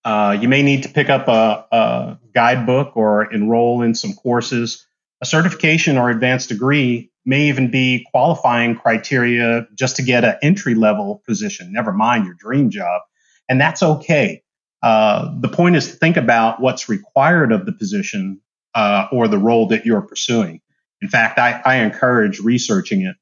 Uh, 0.04 0.38
you 0.42 0.50
may 0.50 0.64
need 0.64 0.84
to 0.84 0.90
pick 0.90 1.08
up 1.08 1.28
a, 1.28 1.66
a 1.72 2.20
guidebook 2.34 2.98
or 2.98 3.32
enroll 3.32 3.84
in 3.84 3.94
some 3.94 4.14
courses. 4.14 4.86
A 5.22 5.26
certification 5.26 5.98
or 5.98 6.10
advanced 6.10 6.50
degree 6.50 7.12
may 7.26 7.48
even 7.48 7.70
be 7.70 8.08
qualifying 8.12 8.76
criteria 8.76 9.68
just 9.76 9.98
to 9.98 10.04
get 10.04 10.24
an 10.24 10.36
entry 10.42 10.74
level 10.74 11.22
position, 11.28 11.72
never 11.72 11.94
mind 11.94 12.26
your 12.26 12.36
dream 12.36 12.72
job. 12.72 13.02
And 13.48 13.62
that's 13.62 13.84
okay. 13.84 14.42
Uh, 14.82 15.32
the 15.40 15.48
point 15.48 15.76
is 15.76 15.90
to 15.92 15.94
think 15.94 16.18
about 16.18 16.60
what's 16.60 16.90
required 16.90 17.52
of 17.52 17.68
the 17.68 17.72
position 17.72 18.42
uh, 18.74 19.08
or 19.12 19.28
the 19.28 19.38
role 19.38 19.68
that 19.68 19.86
you're 19.86 20.02
pursuing. 20.02 20.62
In 21.02 21.08
fact, 21.08 21.38
I, 21.38 21.62
I 21.66 21.76
encourage 21.78 22.40
researching 22.40 23.02
it. 23.02 23.16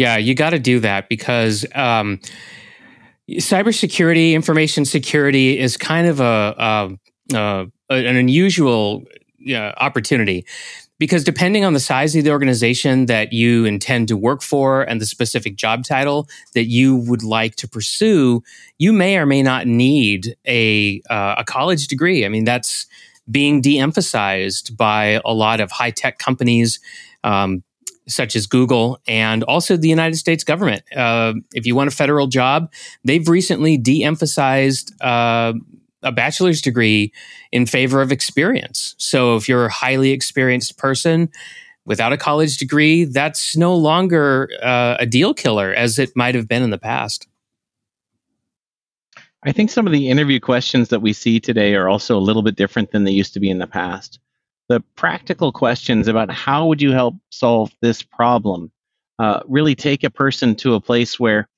Yeah, 0.00 0.16
you 0.16 0.34
got 0.34 0.50
to 0.50 0.58
do 0.58 0.80
that 0.80 1.10
because 1.10 1.66
um, 1.74 2.20
cybersecurity, 3.28 4.32
information 4.32 4.86
security 4.86 5.58
is 5.58 5.76
kind 5.76 6.06
of 6.06 6.20
a, 6.20 6.54
a, 6.56 6.90
a 7.34 7.70
an 7.90 8.16
unusual 8.16 9.04
opportunity 9.76 10.46
because 10.98 11.22
depending 11.22 11.66
on 11.66 11.74
the 11.74 11.80
size 11.80 12.16
of 12.16 12.24
the 12.24 12.30
organization 12.30 13.04
that 13.06 13.34
you 13.34 13.66
intend 13.66 14.08
to 14.08 14.16
work 14.16 14.40
for 14.40 14.84
and 14.84 15.02
the 15.02 15.06
specific 15.06 15.56
job 15.56 15.84
title 15.84 16.26
that 16.54 16.64
you 16.64 16.96
would 16.96 17.22
like 17.22 17.56
to 17.56 17.68
pursue, 17.68 18.42
you 18.78 18.94
may 18.94 19.18
or 19.18 19.26
may 19.26 19.42
not 19.42 19.66
need 19.66 20.34
a 20.48 21.02
uh, 21.10 21.34
a 21.36 21.44
college 21.44 21.88
degree. 21.88 22.24
I 22.24 22.30
mean, 22.30 22.44
that's 22.44 22.86
being 23.30 23.60
de-emphasized 23.60 24.78
by 24.78 25.20
a 25.26 25.34
lot 25.34 25.60
of 25.60 25.70
high 25.70 25.90
tech 25.90 26.16
companies. 26.16 26.80
Um, 27.22 27.62
such 28.10 28.36
as 28.36 28.46
Google 28.46 28.98
and 29.06 29.42
also 29.44 29.76
the 29.76 29.88
United 29.88 30.16
States 30.16 30.44
government. 30.44 30.82
Uh, 30.94 31.34
if 31.54 31.66
you 31.66 31.74
want 31.74 31.88
a 31.88 31.94
federal 31.94 32.26
job, 32.26 32.72
they've 33.04 33.28
recently 33.28 33.76
de 33.76 34.04
emphasized 34.04 34.92
uh, 35.02 35.52
a 36.02 36.12
bachelor's 36.12 36.60
degree 36.60 37.12
in 37.52 37.66
favor 37.66 38.00
of 38.00 38.12
experience. 38.12 38.94
So 38.98 39.36
if 39.36 39.48
you're 39.48 39.66
a 39.66 39.72
highly 39.72 40.10
experienced 40.10 40.78
person 40.78 41.30
without 41.84 42.12
a 42.12 42.16
college 42.16 42.56
degree, 42.56 43.04
that's 43.04 43.56
no 43.56 43.74
longer 43.74 44.48
uh, 44.62 44.96
a 44.98 45.06
deal 45.06 45.34
killer 45.34 45.72
as 45.74 45.98
it 45.98 46.10
might 46.16 46.34
have 46.34 46.48
been 46.48 46.62
in 46.62 46.70
the 46.70 46.78
past. 46.78 47.26
I 49.42 49.52
think 49.52 49.70
some 49.70 49.86
of 49.86 49.92
the 49.92 50.10
interview 50.10 50.38
questions 50.38 50.90
that 50.90 51.00
we 51.00 51.14
see 51.14 51.40
today 51.40 51.74
are 51.74 51.88
also 51.88 52.16
a 52.16 52.20
little 52.20 52.42
bit 52.42 52.56
different 52.56 52.90
than 52.90 53.04
they 53.04 53.10
used 53.10 53.32
to 53.34 53.40
be 53.40 53.48
in 53.48 53.58
the 53.58 53.66
past. 53.66 54.18
The 54.70 54.80
practical 54.94 55.50
questions 55.50 56.06
about 56.06 56.30
how 56.30 56.68
would 56.68 56.80
you 56.80 56.92
help 56.92 57.16
solve 57.30 57.72
this 57.82 58.04
problem 58.04 58.70
uh, 59.18 59.40
really 59.48 59.74
take 59.74 60.04
a 60.04 60.10
person 60.10 60.54
to 60.54 60.74
a 60.74 60.80
place 60.80 61.18
where 61.18 61.48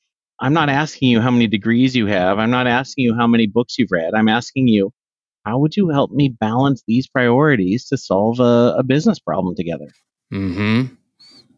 I'm 0.41 0.55
not 0.55 0.71
asking 0.71 1.11
you 1.11 1.21
how 1.21 1.31
many 1.31 1.47
degrees 1.47 1.95
you 1.95 2.07
have. 2.07 2.39
I'm 2.39 2.51
not 2.51 2.67
asking 2.67 3.05
you 3.05 3.15
how 3.15 3.27
many 3.27 3.47
books 3.47 3.79
you've 3.79 3.93
read. 3.93 4.15
I'm 4.15 4.31
asking 4.31 4.69
you, 4.69 4.93
how 5.45 5.59
would 5.59 5.77
you 5.77 5.91
help 5.91 6.11
me 6.11 6.31
balance 6.31 6.83
these 6.89 7.07
priorities 7.07 7.85
to 7.89 7.99
solve 7.99 8.41
a, 8.41 8.77
a 8.79 8.83
business 8.83 9.19
problem 9.19 9.55
together? 9.57 9.89
Hmm. 10.31 10.85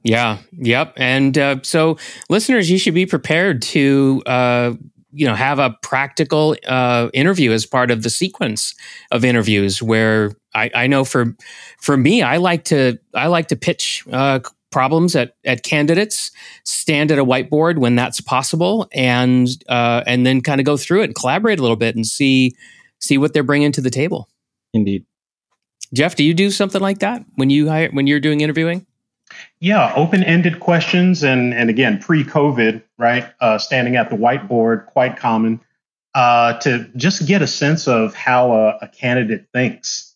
Yeah. 0.03 0.39
Yep. 0.59 0.95
And 0.97 1.39
uh, 1.39 1.57
so, 1.63 1.99
listeners, 2.29 2.69
you 2.69 2.79
should 2.79 2.95
be 2.95 3.07
prepared 3.07 3.63
to 3.63 4.25
uh, 4.27 4.73
you 5.15 5.27
know 5.27 5.35
have 5.35 5.59
a 5.59 5.77
practical 5.83 6.57
uh, 6.67 7.09
interview 7.15 7.53
as 7.53 7.65
part 7.65 7.91
of 7.91 8.03
the 8.03 8.11
sequence 8.11 8.75
of 9.11 9.25
interviews 9.25 9.83
where 9.83 10.33
I, 10.55 10.71
I, 10.75 10.87
know 10.87 11.05
for 11.05 11.35
for 11.81 11.97
me 11.97 12.23
I 12.23 12.39
like 12.39 12.65
to 12.65 12.99
I 13.15 13.29
like 13.29 13.49
to 13.49 13.57
pitch 13.57 14.05
uh, 14.13 14.41
problems 14.73 15.15
at 15.15 15.37
at 15.45 15.63
candidates 15.63 16.33
stand 16.65 17.13
at 17.13 17.19
a 17.19 17.25
whiteboard 17.25 17.79
when 17.79 17.95
that's 17.95 18.21
possible 18.21 18.89
and 18.93 19.49
uh, 19.69 20.03
and 20.07 20.27
then 20.27 20.41
kind 20.41 20.61
of 20.61 20.67
go 20.67 20.77
through 20.77 21.03
it 21.03 21.05
and 21.05 21.15
collaborate 21.15 21.59
a 21.59 21.63
little 21.63 21.77
bit 21.77 21.95
and 21.95 22.07
see 22.07 22.53
see 23.01 23.17
what 23.17 23.33
they're 23.33 23.43
bringing 23.43 23.73
to 23.73 23.81
the 23.81 23.91
table. 23.91 24.29
Indeed, 24.73 25.05
Jeff, 25.95 26.17
do 26.17 26.25
you 26.25 26.35
do 26.35 26.51
something 26.51 26.83
like 26.83 26.99
that 26.99 27.25
when 27.37 27.51
you 27.51 27.69
hire 27.69 27.89
when 27.93 28.07
you're 28.07 28.21
doing 28.21 28.41
interviewing? 28.41 28.85
Yeah, 29.61 29.93
open-ended 29.95 30.61
questions, 30.61 31.23
and 31.23 31.55
and 31.55 31.71
again, 31.71 31.99
pre-COVID, 31.99 32.83
right? 32.99 33.27
Uh, 33.41 33.59
standing 33.59 33.97
at 33.97 34.11
the 34.11 34.17
whiteboard, 34.17 34.87
quite 34.87 35.17
common. 35.17 35.61
Uh, 36.15 36.59
to 36.61 36.89
just 36.97 37.27
get 37.27 37.43
a 37.43 37.47
sense 37.47 37.89
of 37.89 38.15
how 38.15 38.53
a, 38.53 38.79
a 38.83 38.89
candidate 38.89 39.47
thinks. 39.53 40.15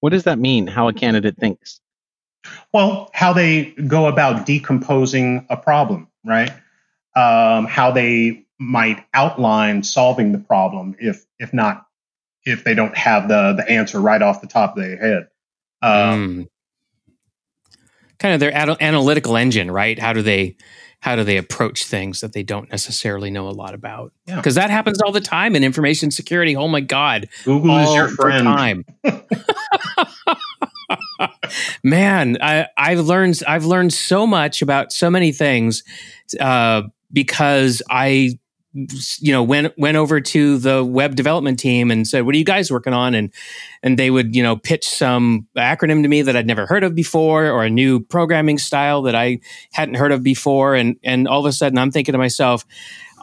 What 0.00 0.10
does 0.10 0.24
that 0.24 0.38
mean? 0.38 0.66
How 0.66 0.88
a 0.88 0.94
candidate 0.94 1.36
thinks? 1.36 1.80
Well, 2.72 3.10
how 3.12 3.32
they 3.32 3.72
go 3.72 4.06
about 4.06 4.46
decomposing 4.46 5.46
a 5.50 5.56
problem, 5.56 6.08
right? 6.24 6.50
Um, 7.14 7.66
how 7.66 7.90
they 7.90 8.46
might 8.58 9.04
outline 9.12 9.82
solving 9.82 10.32
the 10.32 10.38
problem 10.38 10.96
if 10.98 11.24
if 11.38 11.52
not 11.52 11.86
if 12.44 12.64
they 12.64 12.74
don't 12.74 12.96
have 12.96 13.28
the 13.28 13.52
the 13.52 13.68
answer 13.68 14.00
right 14.00 14.22
off 14.22 14.40
the 14.40 14.46
top 14.46 14.76
of 14.76 14.82
their 14.82 14.96
head. 14.96 15.28
Um, 15.82 16.38
mm 16.38 16.48
kind 18.22 18.32
of 18.34 18.40
their 18.40 18.56
analytical 18.80 19.36
engine, 19.36 19.70
right? 19.70 19.98
How 19.98 20.12
do 20.12 20.22
they 20.22 20.56
how 21.00 21.16
do 21.16 21.24
they 21.24 21.36
approach 21.36 21.84
things 21.84 22.20
that 22.20 22.32
they 22.32 22.44
don't 22.44 22.70
necessarily 22.70 23.28
know 23.28 23.48
a 23.48 23.50
lot 23.50 23.74
about? 23.74 24.12
Because 24.26 24.56
yeah. 24.56 24.62
that 24.62 24.70
happens 24.70 25.02
all 25.02 25.10
the 25.10 25.20
time 25.20 25.56
in 25.56 25.64
information 25.64 26.12
security. 26.12 26.54
Oh 26.54 26.68
my 26.68 26.80
god, 26.80 27.28
Google 27.44 27.76
is 27.78 27.92
your 27.92 28.08
friend. 28.08 28.44
Time. 28.44 28.84
Man, 31.82 32.38
I, 32.40 32.68
I've 32.76 33.00
learned 33.00 33.42
I've 33.46 33.64
learned 33.64 33.92
so 33.92 34.26
much 34.26 34.62
about 34.62 34.92
so 34.92 35.10
many 35.10 35.32
things 35.32 35.82
uh, 36.38 36.82
because 37.12 37.82
I 37.90 38.38
you 38.74 39.32
know 39.32 39.42
went 39.42 39.76
went 39.76 39.96
over 39.96 40.20
to 40.20 40.58
the 40.58 40.84
web 40.84 41.14
development 41.14 41.58
team 41.58 41.90
and 41.90 42.08
said 42.08 42.24
what 42.24 42.34
are 42.34 42.38
you 42.38 42.44
guys 42.44 42.70
working 42.70 42.92
on? 42.92 43.14
And 43.14 43.32
and 43.82 43.98
they 43.98 44.10
would 44.10 44.34
you 44.34 44.42
know 44.42 44.56
pitch 44.56 44.88
some 44.88 45.46
acronym 45.56 46.02
to 46.02 46.08
me 46.08 46.22
that 46.22 46.36
I'd 46.36 46.46
never 46.46 46.66
heard 46.66 46.84
of 46.84 46.94
before 46.94 47.46
or 47.46 47.64
a 47.64 47.70
new 47.70 48.00
programming 48.00 48.58
style 48.58 49.02
that 49.02 49.14
I 49.14 49.40
hadn't 49.72 49.96
heard 49.96 50.12
of 50.12 50.22
before. 50.22 50.74
And 50.74 50.96
and 51.02 51.28
all 51.28 51.40
of 51.40 51.46
a 51.46 51.52
sudden 51.52 51.78
I'm 51.78 51.90
thinking 51.90 52.12
to 52.12 52.18
myself 52.18 52.64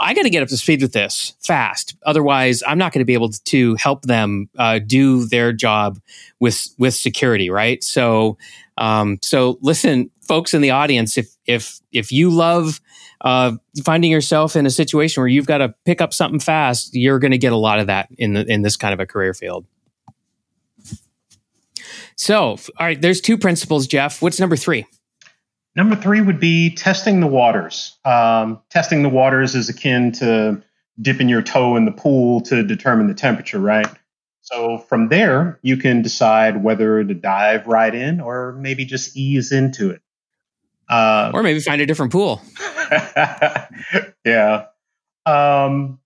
I 0.02 0.14
got 0.14 0.22
to 0.22 0.30
get 0.30 0.42
up 0.42 0.48
to 0.50 0.58
speed 0.58 0.82
with 0.82 0.94
this 0.94 1.34
fast. 1.42 1.96
Otherwise 2.06 2.64
I'm 2.66 2.78
not 2.78 2.94
going 2.94 3.02
to 3.02 3.06
be 3.06 3.16
able 3.16 3.32
to 3.32 3.76
help 3.76 4.04
them 4.04 4.50
uh, 4.58 4.80
do 4.80 5.26
their 5.26 5.52
job 5.52 6.00
with 6.40 6.68
with 6.78 6.94
security 6.94 7.50
right? 7.50 7.84
So 7.84 8.38
um, 8.78 9.18
so 9.22 9.58
listen 9.62 10.12
folks 10.22 10.54
in 10.54 10.62
the 10.62 10.70
audience 10.70 11.18
if 11.18 11.36
if 11.48 11.80
if 11.92 12.12
you 12.12 12.30
love 12.30 12.80
uh, 13.22 13.54
finding 13.84 14.12
yourself 14.12 14.56
in 14.56 14.66
a 14.66 14.70
situation 14.70 15.22
where 15.22 15.28
you've 15.28 15.46
got 15.46 15.60
to 15.60 15.74
pick 15.86 16.02
up 16.02 16.14
something 16.14 16.40
fast, 16.40 16.96
you're 16.96 17.20
going 17.20 17.32
to 17.32 17.38
get 17.38 17.52
a 17.52 17.58
lot 17.58 17.80
of 17.80 17.88
that 17.88 18.10
in 18.18 18.34
the, 18.34 18.46
in 18.46 18.62
this 18.62 18.76
kind 18.76 18.94
of 18.94 19.00
a 19.00 19.06
career 19.06 19.34
field. 19.34 19.66
So, 22.16 22.42
all 22.42 22.58
right, 22.80 23.02
there's 23.02 23.22
two 23.22 23.38
principles, 23.38 23.88
Jeff. 23.88 24.22
What's 24.22 24.40
number 24.40 24.56
three? 24.56 24.86
Number 25.76 25.96
three 25.96 26.20
would 26.20 26.40
be 26.40 26.76
testing 26.76 27.22
the 27.22 27.28
waters. 27.28 27.98
Um, 28.04 28.60
testing 28.70 29.04
the 29.04 29.10
waters 29.10 29.56
is 29.56 29.70
akin 29.70 30.12
to 30.14 30.62
dipping 31.02 31.30
your 31.30 31.42
toe 31.42 31.78
in 31.78 31.86
the 31.86 31.92
pool 31.92 32.42
to 32.42 32.64
determine 32.64 33.08
the 33.08 33.14
temperature, 33.14 33.60
right? 33.60 33.88
So 34.42 34.80
from 34.80 35.10
there, 35.10 35.60
you 35.62 35.78
can 35.78 36.02
decide 36.02 36.64
whether 36.64 37.04
to 37.04 37.14
dive 37.14 37.68
right 37.68 37.94
in 37.94 38.20
or 38.20 38.54
maybe 38.54 38.84
just 38.84 39.16
ease 39.16 39.52
into 39.52 39.92
it. 39.92 40.02
Uh, 40.90 41.32
or 41.34 41.44
maybe 41.44 41.60
find 41.60 41.82
a 41.82 41.86
different 41.86 42.12
pool. 42.12 42.42
yeah. 44.26 44.66
Um, 45.26 46.00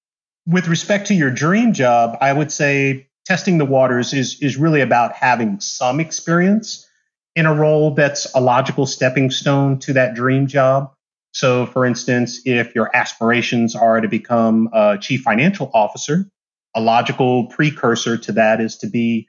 with 0.46 0.68
respect 0.68 1.08
to 1.08 1.14
your 1.14 1.32
dream 1.32 1.74
job, 1.74 2.18
I 2.20 2.34
would 2.34 2.52
say 2.52 3.08
testing 3.26 3.58
the 3.58 3.66
waters 3.66 4.14
is 4.14 4.42
is 4.42 4.58
really 4.58 4.82
about 4.82 5.14
having 5.14 5.60
some 5.60 6.00
experience 6.00 6.88
in 7.36 7.46
a 7.46 7.54
role 7.54 7.92
that's 7.92 8.32
a 8.36 8.42
logical 8.42 8.86
stepping 8.86 9.32
stone 9.32 9.80
to 9.80 9.94
that 9.94 10.16
dream 10.16 10.48
job. 10.48 10.92
So, 11.32 11.66
for 11.66 11.86
instance, 11.86 12.42
if 12.46 12.76
your 12.76 12.96
aspirations 12.96 13.76
are 13.76 14.02
to 14.02 14.08
become 14.08 14.70
a 14.72 14.98
chief 15.00 15.22
financial 15.22 15.72
officer, 15.74 16.30
a 16.76 16.82
logical 16.82 17.48
precursor 17.48 18.18
to 18.18 18.32
that 18.34 18.62
is 18.62 18.78
to 18.78 18.88
be 18.88 19.28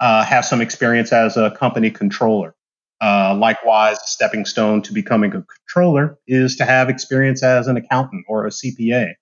uh, 0.00 0.24
have 0.24 0.44
some 0.44 0.60
experience 0.60 1.12
as 1.12 1.36
a 1.36 1.52
company 1.52 1.90
controller. 1.90 2.53
Uh, 3.04 3.36
likewise, 3.38 3.98
a 3.98 4.06
stepping 4.06 4.46
stone 4.46 4.80
to 4.80 4.94
becoming 4.94 5.30
a 5.34 5.42
controller 5.42 6.18
is 6.26 6.56
to 6.56 6.64
have 6.64 6.88
experience 6.88 7.42
as 7.42 7.66
an 7.66 7.76
accountant 7.76 8.24
or 8.28 8.46
a 8.46 8.48
CPA. 8.48 9.12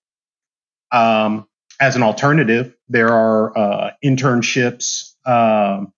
Um, 0.93 1.45
as 1.81 1.97
an 1.97 2.03
alternative, 2.03 2.73
there 2.87 3.09
are 3.09 3.57
uh, 3.57 3.91
internships 4.01 5.15
um, 5.25 5.91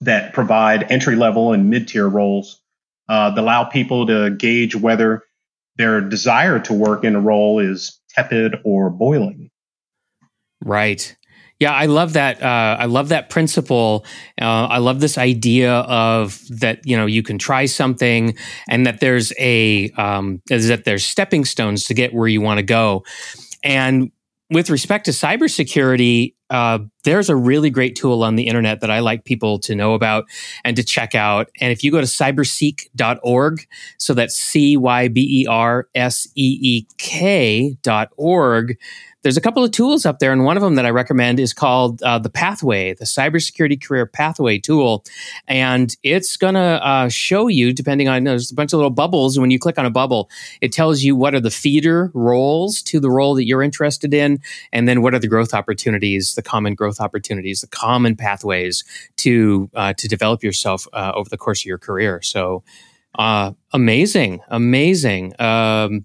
that 0.00 0.32
provide 0.32 0.90
entry 0.90 1.14
level 1.14 1.52
and 1.52 1.70
mid 1.70 1.86
tier 1.86 2.08
roles 2.08 2.60
uh, 3.08 3.30
that 3.30 3.40
allow 3.40 3.62
people 3.62 4.08
to 4.08 4.30
gauge 4.30 4.74
whether 4.74 5.22
their 5.76 6.00
desire 6.00 6.58
to 6.58 6.72
work 6.72 7.04
in 7.04 7.14
a 7.14 7.20
role 7.20 7.60
is 7.60 8.00
tepid 8.10 8.56
or 8.64 8.90
boiling. 8.90 9.52
Right. 10.64 11.14
Yeah, 11.60 11.72
I 11.72 11.86
love 11.86 12.14
that. 12.14 12.42
Uh, 12.42 12.76
I 12.78 12.86
love 12.86 13.08
that 13.10 13.30
principle. 13.30 14.04
Uh, 14.40 14.66
I 14.66 14.78
love 14.78 15.00
this 15.00 15.16
idea 15.16 15.72
of 15.72 16.40
that. 16.50 16.86
You 16.86 16.96
know, 16.96 17.06
you 17.06 17.22
can 17.22 17.38
try 17.38 17.66
something, 17.66 18.36
and 18.68 18.86
that 18.86 19.00
there's 19.00 19.32
a 19.38 19.90
um, 19.90 20.42
is 20.50 20.68
that 20.68 20.84
there's 20.84 21.04
stepping 21.06 21.44
stones 21.44 21.84
to 21.86 21.94
get 21.94 22.12
where 22.12 22.28
you 22.28 22.40
want 22.40 22.58
to 22.58 22.64
go. 22.64 23.04
And 23.62 24.10
with 24.50 24.68
respect 24.68 25.06
to 25.06 25.10
cybersecurity, 25.10 26.34
uh, 26.50 26.78
there's 27.04 27.30
a 27.30 27.36
really 27.36 27.70
great 27.70 27.96
tool 27.96 28.22
on 28.22 28.36
the 28.36 28.46
internet 28.46 28.80
that 28.80 28.90
I 28.90 29.00
like 29.00 29.24
people 29.24 29.58
to 29.60 29.74
know 29.74 29.94
about 29.94 30.26
and 30.64 30.76
to 30.76 30.84
check 30.84 31.14
out. 31.14 31.48
And 31.60 31.72
if 31.72 31.82
you 31.82 31.90
go 31.90 32.00
to 32.00 32.06
cyberseek.org, 32.06 33.66
so 33.98 34.14
that's 34.14 34.36
C 34.36 34.76
Y 34.76 35.08
B 35.08 35.42
E 35.42 35.46
R 35.46 35.88
S 35.94 36.28
E 36.34 36.58
E 36.60 36.86
K.org, 36.98 38.76
there's 39.24 39.38
a 39.38 39.40
couple 39.40 39.64
of 39.64 39.70
tools 39.70 40.04
up 40.04 40.18
there, 40.18 40.32
and 40.32 40.44
one 40.44 40.58
of 40.58 40.62
them 40.62 40.74
that 40.74 40.84
I 40.84 40.90
recommend 40.90 41.40
is 41.40 41.54
called 41.54 42.02
uh, 42.02 42.18
the 42.18 42.28
Pathway, 42.28 42.92
the 42.92 43.06
Cybersecurity 43.06 43.82
Career 43.82 44.04
Pathway 44.04 44.58
tool, 44.58 45.02
and 45.48 45.96
it's 46.02 46.36
gonna 46.36 46.78
uh, 46.82 47.08
show 47.08 47.48
you, 47.48 47.72
depending 47.72 48.06
on 48.06 48.24
there's 48.24 48.52
a 48.52 48.54
bunch 48.54 48.74
of 48.74 48.76
little 48.76 48.90
bubbles. 48.90 49.34
And 49.36 49.40
when 49.40 49.50
you 49.50 49.58
click 49.58 49.78
on 49.78 49.86
a 49.86 49.90
bubble, 49.90 50.28
it 50.60 50.72
tells 50.72 51.02
you 51.02 51.16
what 51.16 51.34
are 51.34 51.40
the 51.40 51.50
feeder 51.50 52.10
roles 52.12 52.82
to 52.82 53.00
the 53.00 53.10
role 53.10 53.34
that 53.34 53.46
you're 53.46 53.62
interested 53.62 54.12
in, 54.12 54.40
and 54.72 54.86
then 54.86 55.00
what 55.00 55.14
are 55.14 55.18
the 55.18 55.26
growth 55.26 55.54
opportunities, 55.54 56.34
the 56.34 56.42
common 56.42 56.74
growth 56.74 57.00
opportunities, 57.00 57.62
the 57.62 57.66
common 57.66 58.16
pathways 58.16 58.84
to 59.16 59.70
uh, 59.74 59.94
to 59.94 60.06
develop 60.06 60.44
yourself 60.44 60.86
uh, 60.92 61.12
over 61.14 61.30
the 61.30 61.38
course 61.38 61.62
of 61.62 61.66
your 61.66 61.78
career. 61.78 62.20
So. 62.22 62.62
Uh, 63.16 63.52
amazing, 63.72 64.40
amazing. 64.48 65.40
Um, 65.40 66.04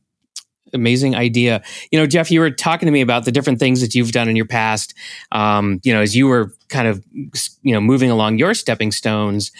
amazing 0.74 1.16
idea. 1.16 1.62
You 1.92 2.00
know, 2.00 2.08
Jeff, 2.08 2.32
you 2.32 2.40
were 2.40 2.52
talking 2.52 2.86
to 2.86 2.92
me 2.92 3.02
about 3.02 3.26
the 3.26 3.32
different 3.32 3.60
things 3.60 3.82
that 3.82 3.96
you've 3.96 4.12
done 4.12 4.30
in 4.30 4.36
your 4.36 4.46
past. 4.46 4.94
Um, 5.32 5.80
you 5.84 5.94
know, 5.94 6.02
as 6.02 6.16
you 6.16 6.28
were 6.28 6.54
kind 6.70 6.88
of 6.88 7.04
you 7.14 7.74
know 7.74 7.82
moving 7.82 8.12
along 8.12 8.38
your 8.38 8.54
stepping 8.54 8.92
stones, 8.92 9.52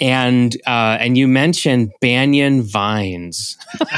and 0.00 0.56
uh, 0.66 0.96
and 1.00 1.16
you 1.16 1.28
mentioned 1.28 1.92
banyan 2.00 2.62
vines. 2.62 3.56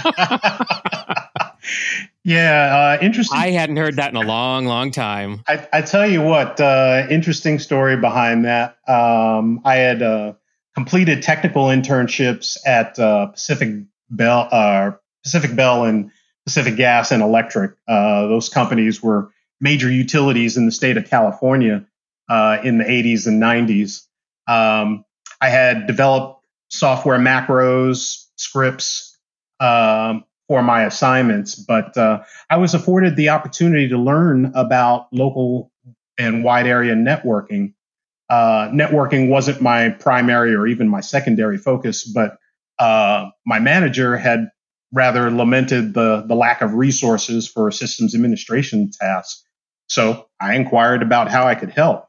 yeah, 2.24 2.96
uh, 3.00 3.04
interesting. 3.04 3.38
I 3.38 3.50
hadn't 3.50 3.76
heard 3.76 3.96
that 3.96 4.10
in 4.10 4.16
a 4.16 4.26
long, 4.26 4.66
long 4.66 4.90
time. 4.90 5.42
I, 5.48 5.66
I 5.72 5.82
tell 5.82 6.08
you 6.08 6.22
what, 6.22 6.60
uh, 6.60 7.06
interesting 7.10 7.58
story 7.58 7.96
behind 7.96 8.44
that. 8.44 8.78
Um, 8.88 9.60
I 9.64 9.76
had 9.76 10.02
uh, 10.02 10.34
completed 10.74 11.22
technical 11.22 11.66
internships 11.66 12.58
at 12.66 12.98
uh, 12.98 13.26
Pacific 13.26 13.84
Bell, 14.10 14.48
uh, 14.50 14.92
Pacific 15.22 15.56
Bell, 15.56 15.84
and 15.84 16.10
Pacific 16.46 16.76
Gas 16.76 17.10
and 17.10 17.22
Electric. 17.22 17.72
Uh, 17.88 18.26
those 18.26 18.48
companies 18.48 19.02
were 19.02 19.30
major 19.60 19.90
utilities 19.90 20.56
in 20.56 20.66
the 20.66 20.72
state 20.72 20.96
of 20.96 21.08
California 21.08 21.86
uh, 22.28 22.58
in 22.62 22.78
the 22.78 22.84
80s 22.84 23.26
and 23.26 23.42
90s. 23.42 24.06
Um, 24.46 25.04
I 25.40 25.48
had 25.48 25.86
developed 25.86 26.44
software 26.68 27.18
macros, 27.18 28.26
scripts 28.36 29.16
um, 29.60 30.24
for 30.48 30.62
my 30.62 30.84
assignments, 30.84 31.54
but 31.54 31.96
uh, 31.96 32.22
I 32.50 32.58
was 32.58 32.74
afforded 32.74 33.16
the 33.16 33.30
opportunity 33.30 33.88
to 33.88 33.98
learn 33.98 34.52
about 34.54 35.08
local 35.12 35.70
and 36.18 36.44
wide 36.44 36.66
area 36.66 36.94
networking. 36.94 37.74
Uh, 38.28 38.68
networking 38.68 39.28
wasn't 39.28 39.60
my 39.60 39.90
primary 39.90 40.54
or 40.54 40.66
even 40.66 40.88
my 40.88 41.00
secondary 41.00 41.58
focus, 41.58 42.04
but 42.04 42.38
uh, 42.78 43.30
my 43.46 43.58
manager 43.58 44.16
had 44.16 44.50
rather 44.94 45.30
lamented 45.30 45.92
the, 45.92 46.24
the 46.26 46.34
lack 46.34 46.62
of 46.62 46.74
resources 46.74 47.48
for 47.48 47.70
systems 47.70 48.14
administration 48.14 48.90
tasks. 48.90 49.44
So 49.88 50.28
I 50.40 50.54
inquired 50.54 51.02
about 51.02 51.30
how 51.30 51.46
I 51.46 51.56
could 51.56 51.70
help. 51.70 52.08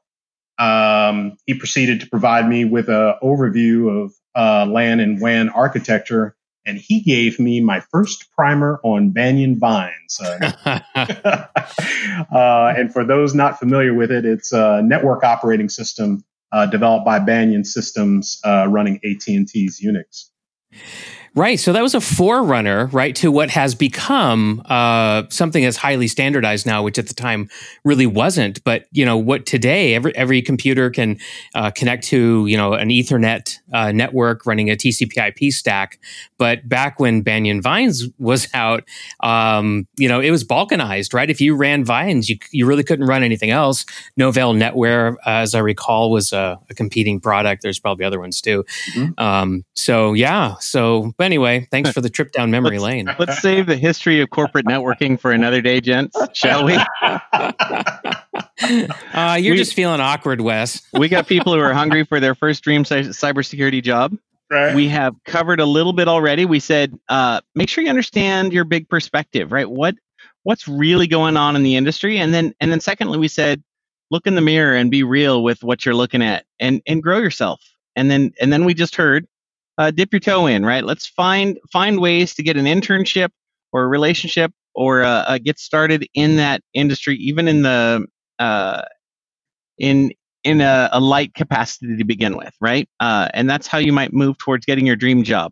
Um, 0.57 1.37
he 1.45 1.55
proceeded 1.55 1.99
to 2.01 2.09
provide 2.09 2.47
me 2.47 2.63
with 2.63 2.87
an 2.87 3.15
overview 3.21 4.03
of 4.03 4.13
uh, 4.35 4.65
LAN 4.71 4.99
and 4.99 5.19
WAN 5.19 5.49
architecture, 5.49 6.35
and 6.65 6.77
he 6.77 7.01
gave 7.01 7.39
me 7.39 7.59
my 7.59 7.81
first 7.91 8.31
primer 8.31 8.79
on 8.83 9.09
Banyan 9.09 9.59
Vines. 9.59 10.19
Uh, 10.21 10.51
uh, 12.33 12.73
and 12.77 12.93
for 12.93 13.03
those 13.03 13.35
not 13.35 13.59
familiar 13.59 13.93
with 13.93 14.11
it, 14.11 14.25
it's 14.25 14.53
a 14.53 14.81
network 14.83 15.23
operating 15.23 15.67
system 15.67 16.23
uh, 16.51 16.65
developed 16.65 17.05
by 17.05 17.19
Banyan 17.19 17.65
Systems 17.65 18.39
uh, 18.45 18.67
running 18.69 18.95
AT&T's 19.03 19.81
Unix. 19.83 20.29
Right. 21.37 21.59
So 21.59 21.73
that 21.73 21.83
was 21.83 21.93
a 21.93 21.99
forerunner, 21.99 22.85
right, 22.93 23.13
to 23.17 23.29
what 23.29 23.49
has 23.49 23.75
become 23.75 24.61
uh, 24.69 25.23
something 25.29 25.65
that's 25.65 25.75
highly 25.75 26.07
standardized 26.07 26.65
now, 26.65 26.81
which 26.81 26.97
at 26.97 27.09
the 27.09 27.13
time 27.13 27.49
really 27.83 28.05
wasn't. 28.05 28.63
But 28.63 28.85
you 28.93 29.03
know 29.03 29.17
what? 29.17 29.45
Today, 29.45 29.95
every 29.95 30.15
every 30.15 30.41
computer 30.41 30.89
can 30.89 31.19
uh, 31.53 31.71
connect 31.71 32.05
to 32.05 32.47
you 32.47 32.55
know 32.55 32.71
an 32.71 32.87
Ethernet 32.87 33.57
uh, 33.73 33.91
network 33.91 34.45
running 34.45 34.69
a 34.69 34.77
TCP/IP 34.77 35.51
stack. 35.51 35.99
But 36.37 36.69
back 36.69 37.01
when 37.01 37.21
Banyan 37.21 37.61
Vines 37.61 38.07
was 38.17 38.47
out, 38.53 38.85
um, 39.19 39.89
you 39.97 40.07
know 40.07 40.21
it 40.21 40.31
was 40.31 40.45
balkanized, 40.45 41.13
right? 41.13 41.29
If 41.29 41.41
you 41.41 41.57
ran 41.57 41.83
Vines, 41.83 42.29
you 42.29 42.37
you 42.51 42.65
really 42.65 42.83
couldn't 42.83 43.07
run 43.07 43.23
anything 43.23 43.49
else. 43.51 43.83
Novell 44.17 44.55
NetWare, 44.55 45.17
as 45.25 45.53
I 45.53 45.59
recall, 45.59 46.11
was 46.11 46.31
a, 46.31 46.57
a 46.69 46.73
competing 46.73 47.19
product. 47.19 47.61
There's 47.61 47.79
probably 47.79 48.05
other 48.05 48.21
ones 48.21 48.39
too. 48.39 48.63
Mm-hmm. 48.93 49.21
Um, 49.21 49.65
so 49.73 50.13
yeah. 50.13 50.55
So. 50.61 51.13
But 51.17 51.24
anyway, 51.25 51.67
thanks 51.71 51.91
for 51.91 52.01
the 52.01 52.09
trip 52.09 52.31
down 52.31 52.51
memory 52.51 52.79
let's, 52.79 52.83
lane. 52.83 53.15
Let's 53.19 53.41
save 53.41 53.65
the 53.65 53.75
history 53.75 54.21
of 54.21 54.29
corporate 54.29 54.65
networking 54.65 55.19
for 55.19 55.31
another 55.31 55.61
day, 55.61 55.81
gents, 55.81 56.17
shall 56.33 56.65
we? 56.65 56.77
Uh, 59.13 59.37
you're 59.39 59.53
we, 59.53 59.57
just 59.57 59.73
feeling 59.73 59.99
awkward, 59.99 60.39
Wes. 60.39 60.81
we 60.93 61.09
got 61.09 61.27
people 61.27 61.53
who 61.53 61.59
are 61.59 61.73
hungry 61.73 62.05
for 62.05 62.19
their 62.21 62.33
first 62.33 62.63
dream 62.63 62.83
cybersecurity 62.83 63.83
job. 63.83 64.17
Right. 64.49 64.73
We 64.75 64.87
have 64.89 65.15
covered 65.25 65.59
a 65.59 65.65
little 65.65 65.93
bit 65.93 66.07
already. 66.07 66.45
We 66.45 66.59
said, 66.59 66.97
uh, 67.09 67.41
make 67.53 67.67
sure 67.67 67.83
you 67.83 67.89
understand 67.89 68.53
your 68.53 68.63
big 68.63 68.87
perspective, 68.87 69.51
right? 69.51 69.69
What 69.69 69.95
what's 70.43 70.67
really 70.67 71.07
going 71.07 71.35
on 71.35 71.55
in 71.55 71.63
the 71.63 71.75
industry, 71.75 72.17
and 72.17 72.33
then 72.33 72.53
and 72.61 72.71
then 72.71 72.79
secondly, 72.79 73.17
we 73.17 73.27
said, 73.27 73.63
look 74.11 74.27
in 74.27 74.35
the 74.35 74.41
mirror 74.41 74.75
and 74.75 74.91
be 74.91 75.03
real 75.03 75.43
with 75.43 75.63
what 75.63 75.85
you're 75.85 75.95
looking 75.95 76.21
at, 76.21 76.45
and 76.59 76.81
and 76.87 77.03
grow 77.03 77.17
yourself. 77.17 77.61
And 77.95 78.09
then 78.09 78.33
and 78.39 78.53
then 78.53 78.65
we 78.65 78.73
just 78.73 78.95
heard 78.95 79.27
uh, 79.77 79.91
dip 79.91 80.13
your 80.13 80.19
toe 80.19 80.47
in, 80.47 80.65
right? 80.65 80.83
Let's 80.83 81.07
find 81.07 81.57
find 81.71 81.99
ways 81.99 82.33
to 82.35 82.43
get 82.43 82.57
an 82.57 82.65
internship 82.65 83.29
or 83.71 83.83
a 83.83 83.87
relationship 83.87 84.51
or 84.73 85.03
uh, 85.03 85.23
uh, 85.23 85.37
get 85.37 85.59
started 85.59 86.07
in 86.13 86.37
that 86.37 86.61
industry, 86.73 87.15
even 87.17 87.47
in 87.47 87.61
the 87.61 88.05
uh, 88.39 88.81
in 89.77 90.11
in 90.43 90.61
a, 90.61 90.89
a, 90.91 90.99
light 90.99 91.33
capacity 91.33 91.97
to 91.97 92.03
begin 92.03 92.37
with, 92.37 92.53
right? 92.61 92.87
Uh, 92.99 93.29
and 93.33 93.49
that's 93.49 93.65
how 93.65 93.79
you 93.79 93.91
might 93.91 94.13
move 94.13 94.37
towards 94.37 94.63
getting 94.63 94.85
your 94.85 94.95
dream 94.95 95.23
job. 95.23 95.51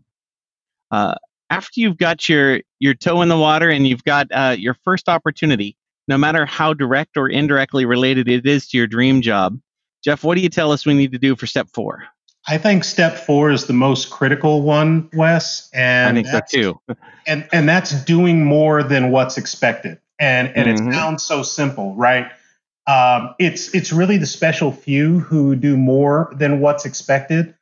Uh, 0.92 1.16
after 1.50 1.80
you've 1.80 1.98
got 1.98 2.30
your 2.30 2.62
your 2.80 2.94
toe 2.94 3.22
in 3.22 3.30
the 3.30 3.38
water 3.38 3.70
and 3.70 3.88
you've 3.88 4.04
got 4.04 4.28
your 4.60 4.76
first 4.84 5.10
opportunity, 5.10 5.76
no 6.08 6.18
matter 6.18 6.46
how 6.46 6.74
direct 6.74 7.18
or 7.18 7.30
indirectly 7.30 7.86
related 7.86 8.28
it 8.28 8.46
is 8.46 8.68
to 8.68 8.78
your 8.78 8.88
dream 8.88 9.22
job, 9.22 9.58
Jeff, 10.04 10.24
what 10.24 10.36
do 10.36 10.42
you 10.42 10.50
tell 10.50 10.72
us 10.72 10.86
we 10.86 10.94
need 10.94 11.12
to 11.14 11.20
do 11.20 11.36
for 11.36 11.48
step 11.48 11.68
four? 11.74 12.04
I 12.48 12.58
think 12.58 12.84
step 12.84 13.18
four 13.18 13.52
is 13.52 13.68
the 13.68 13.74
most 13.74 14.10
critical 14.10 14.64
one, 14.64 15.10
Wes. 15.14 15.70
And 15.74 16.18
I 16.18 16.24
think 16.24 16.28
so 16.28 16.42
too. 16.48 16.80
and 17.28 17.48
and 17.54 17.70
that's 17.70 18.04
doing 18.04 18.44
more 18.44 18.84
than 18.84 19.12
what's 19.12 19.38
expected. 19.38 20.00
And 20.20 20.52
and 20.56 20.68
mm-hmm. 20.68 20.90
it 20.90 20.94
sounds 20.94 21.24
so 21.24 21.44
simple, 21.44 21.96
right? 21.96 22.32
Um, 22.86 23.34
it's 23.40 23.74
it's 23.74 23.94
really 23.94 24.18
the 24.18 24.26
special 24.26 24.72
few 24.72 25.20
who 25.20 25.56
do 25.56 25.78
more 25.78 26.34
than 26.36 26.60
what's 26.60 26.86
expected. 26.86 27.56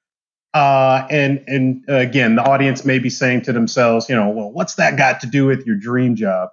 Uh, 0.53 1.05
and 1.09 1.43
and 1.47 1.85
again, 1.87 2.35
the 2.35 2.41
audience 2.41 2.83
may 2.83 2.97
be 2.97 3.09
saying 3.09 3.43
to 3.43 3.53
themselves, 3.53 4.09
you 4.09 4.15
know, 4.15 4.29
well, 4.29 4.51
what's 4.51 4.75
that 4.75 4.97
got 4.97 5.21
to 5.21 5.27
do 5.27 5.45
with 5.45 5.65
your 5.65 5.75
dream 5.75 6.15
job? 6.15 6.49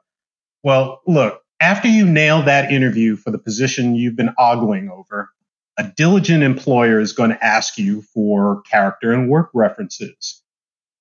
Well, 0.62 1.00
look, 1.06 1.42
after 1.60 1.88
you 1.88 2.04
nail 2.06 2.42
that 2.42 2.70
interview 2.70 3.16
for 3.16 3.30
the 3.30 3.38
position 3.38 3.94
you've 3.94 4.16
been 4.16 4.34
ogling 4.38 4.90
over, 4.90 5.30
a 5.78 5.84
diligent 5.96 6.42
employer 6.42 7.00
is 7.00 7.12
going 7.12 7.30
to 7.30 7.44
ask 7.44 7.78
you 7.78 8.02
for 8.02 8.62
character 8.62 9.12
and 9.12 9.30
work 9.30 9.50
references. 9.54 10.42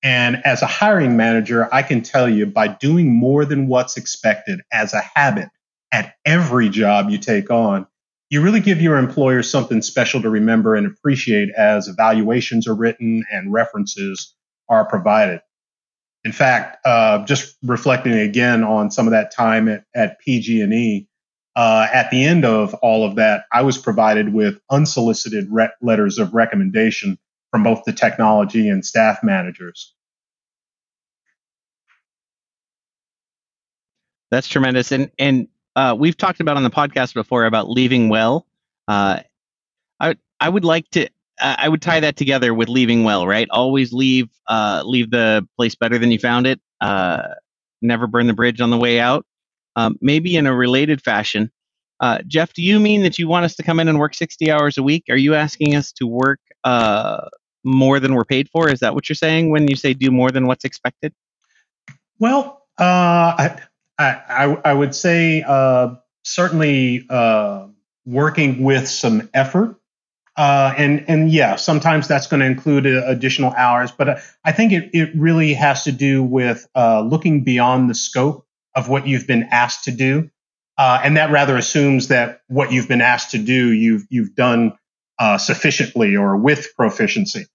And 0.03 0.41
as 0.45 0.61
a 0.61 0.67
hiring 0.67 1.17
manager, 1.17 1.67
I 1.73 1.81
can 1.81 2.03
tell 2.03 2.29
you 2.29 2.45
by 2.45 2.67
doing 2.67 3.13
more 3.13 3.43
than 3.43 3.67
what's 3.67 3.97
expected 3.97 4.61
as 4.71 4.93
a 4.93 5.01
habit 5.01 5.49
at 5.91 6.13
every 6.25 6.69
job 6.69 7.09
you 7.09 7.17
take 7.17 7.49
on, 7.49 7.87
you 8.29 8.41
really 8.41 8.59
give 8.59 8.81
your 8.81 8.97
employer 8.97 9.41
something 9.41 9.81
special 9.81 10.21
to 10.21 10.29
remember 10.29 10.75
and 10.75 10.85
appreciate 10.85 11.49
as 11.57 11.87
evaluations 11.87 12.67
are 12.67 12.75
written 12.75 13.23
and 13.31 13.51
references 13.51 14.35
are 14.69 14.85
provided. 14.85 15.41
In 16.23 16.33
fact, 16.33 16.85
uh, 16.85 17.25
just 17.25 17.55
reflecting 17.63 18.13
again 18.13 18.63
on 18.63 18.91
some 18.91 19.07
of 19.07 19.11
that 19.11 19.31
time 19.31 19.69
at, 19.69 19.85
at 19.95 20.19
PG&E, 20.19 21.07
uh, 21.57 21.87
at 21.91 22.11
the 22.11 22.23
end 22.23 22.45
of 22.45 22.75
all 22.75 23.03
of 23.03 23.15
that, 23.15 23.45
I 23.51 23.63
was 23.63 23.79
provided 23.79 24.31
with 24.31 24.61
unsolicited 24.69 25.47
re- 25.51 25.71
letters 25.81 26.19
of 26.19 26.35
recommendation 26.35 27.17
from 27.51 27.63
both 27.63 27.83
the 27.83 27.93
technology 27.93 28.69
and 28.69 28.85
staff 28.85 29.23
managers. 29.23 29.95
That's 34.29 34.47
tremendous, 34.47 34.91
and 34.91 35.09
and 35.17 35.47
uh, 35.75 35.95
we've 35.97 36.17
talked 36.17 36.41
about 36.41 36.57
on 36.57 36.63
the 36.63 36.69
podcast 36.69 37.15
before 37.15 37.45
about 37.45 37.69
leaving 37.69 38.09
well. 38.09 38.45
Uh, 38.87 39.21
I 39.99 40.15
I 40.39 40.49
would 40.49 40.65
like 40.65 40.89
to 40.91 41.09
I 41.41 41.69
would 41.69 41.81
tie 41.81 42.01
that 42.01 42.17
together 42.17 42.53
with 42.53 42.69
leaving 42.69 43.03
well, 43.03 43.27
right? 43.27 43.47
Always 43.49 43.93
leave 43.93 44.29
uh, 44.47 44.83
leave 44.85 45.11
the 45.11 45.47
place 45.57 45.75
better 45.75 45.97
than 45.97 46.11
you 46.11 46.19
found 46.19 46.47
it. 46.47 46.59
Uh, 46.81 47.29
never 47.81 48.07
burn 48.07 48.27
the 48.27 48.33
bridge 48.33 48.61
on 48.61 48.69
the 48.69 48.77
way 48.77 48.99
out. 48.99 49.25
Um, 49.77 49.95
maybe 50.01 50.35
in 50.35 50.47
a 50.47 50.55
related 50.55 51.03
fashion, 51.03 51.51
uh, 51.99 52.19
Jeff, 52.27 52.51
do 52.53 52.63
you 52.63 52.79
mean 52.79 53.03
that 53.03 53.19
you 53.19 53.27
want 53.27 53.45
us 53.45 53.55
to 53.55 53.63
come 53.63 53.79
in 53.79 53.87
and 53.87 53.99
work 53.99 54.15
60 54.15 54.51
hours 54.51 54.77
a 54.77 54.83
week? 54.83 55.05
Are 55.09 55.15
you 55.15 55.35
asking 55.35 55.75
us 55.75 55.91
to 55.93 56.07
work 56.07 56.39
uh, 56.63 57.27
more 57.63 57.99
than 57.99 58.15
we're 58.15 58.25
paid 58.25 58.49
for? 58.49 58.69
Is 58.69 58.79
that 58.79 58.95
what 58.95 59.07
you're 59.07 59.15
saying 59.15 59.51
when 59.51 59.67
you 59.67 59.75
say 59.75 59.93
do 59.93 60.09
more 60.09 60.31
than 60.31 60.47
what's 60.47 60.65
expected? 60.65 61.13
Well, 62.17 62.63
uh, 62.79 62.83
I, 62.83 63.61
I, 63.99 64.57
I 64.65 64.73
would 64.73 64.95
say 64.95 65.43
uh, 65.47 65.95
certainly 66.23 67.05
uh, 67.09 67.67
working 68.05 68.63
with 68.63 68.87
some 68.87 69.29
effort. 69.33 69.79
Uh, 70.35 70.73
and 70.77 71.03
and 71.07 71.31
yeah, 71.31 71.55
sometimes 71.55 72.07
that's 72.07 72.27
going 72.27 72.39
to 72.41 72.45
include 72.45 72.85
additional 72.85 73.53
hours, 73.53 73.91
but 73.91 74.19
I 74.45 74.51
think 74.51 74.71
it, 74.71 74.91
it 74.93 75.09
really 75.15 75.55
has 75.55 75.83
to 75.85 75.91
do 75.91 76.21
with 76.21 76.67
looking 76.75 77.43
beyond 77.43 77.89
the 77.89 77.95
scope 77.95 78.46
of 78.77 78.89
what 78.89 79.07
you've 79.07 79.27
been 79.27 79.43
asked 79.51 79.85
to 79.85 79.91
do 79.91 80.29
uh, 80.77 81.01
and 81.03 81.17
that 81.17 81.31
rather 81.31 81.57
assumes 81.57 82.09
that 82.09 82.41
what 82.47 82.71
you've 82.71 82.87
been 82.87 83.01
asked 83.01 83.31
to 83.31 83.39
do, 83.39 83.71
you've 83.73 84.05
you've 84.09 84.35
done 84.35 84.73
uh, 85.19 85.37
sufficiently 85.37 86.15
or 86.15 86.37
with 86.37 86.69
proficiency. 86.75 87.45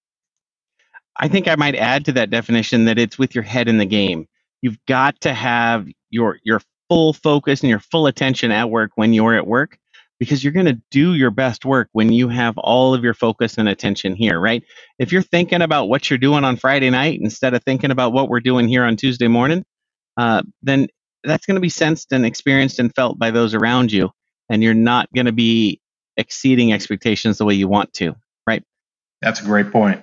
I 1.16 1.28
think 1.28 1.46
I 1.46 1.56
might 1.56 1.76
add 1.76 2.06
to 2.06 2.12
that 2.12 2.30
definition 2.30 2.86
that 2.86 2.98
it's 2.98 3.18
with 3.18 3.34
your 3.34 3.44
head 3.44 3.68
in 3.68 3.78
the 3.78 3.86
game. 3.86 4.26
You've 4.60 4.78
got 4.88 5.20
to 5.22 5.34
have 5.34 5.86
your 6.10 6.38
your 6.42 6.60
full 6.88 7.12
focus 7.12 7.62
and 7.62 7.70
your 7.70 7.78
full 7.78 8.08
attention 8.08 8.50
at 8.50 8.70
work 8.70 8.92
when 8.96 9.12
you're 9.12 9.36
at 9.36 9.46
work 9.46 9.78
because 10.18 10.42
you're 10.42 10.52
going 10.52 10.66
to 10.66 10.80
do 10.90 11.14
your 11.14 11.30
best 11.30 11.64
work 11.64 11.88
when 11.92 12.12
you 12.12 12.28
have 12.28 12.58
all 12.58 12.94
of 12.94 13.04
your 13.04 13.14
focus 13.14 13.58
and 13.58 13.68
attention 13.68 14.16
here, 14.16 14.38
right? 14.38 14.64
If 14.98 15.12
you're 15.12 15.22
thinking 15.22 15.62
about 15.62 15.88
what 15.88 16.10
you're 16.10 16.18
doing 16.18 16.44
on 16.44 16.56
Friday 16.56 16.90
night 16.90 17.20
instead 17.20 17.54
of 17.54 17.64
thinking 17.64 17.90
about 17.92 18.12
what 18.12 18.28
we're 18.28 18.40
doing 18.40 18.68
here 18.68 18.84
on 18.84 18.96
Tuesday 18.96 19.28
morning, 19.28 19.64
uh, 20.16 20.42
then 20.62 20.88
that's 21.24 21.46
going 21.46 21.54
to 21.54 21.60
be 21.60 21.68
sensed 21.68 22.12
and 22.12 22.26
experienced 22.26 22.78
and 22.78 22.94
felt 22.94 23.18
by 23.18 23.30
those 23.30 23.54
around 23.54 23.92
you 23.92 24.10
and 24.48 24.62
you're 24.62 24.74
not 24.74 25.12
going 25.14 25.26
to 25.26 25.32
be 25.32 25.80
exceeding 26.16 26.72
expectations 26.72 27.38
the 27.38 27.44
way 27.44 27.54
you 27.54 27.68
want 27.68 27.92
to 27.94 28.14
right? 28.46 28.62
That's 29.20 29.40
a 29.40 29.44
great 29.44 29.70
point. 29.70 30.02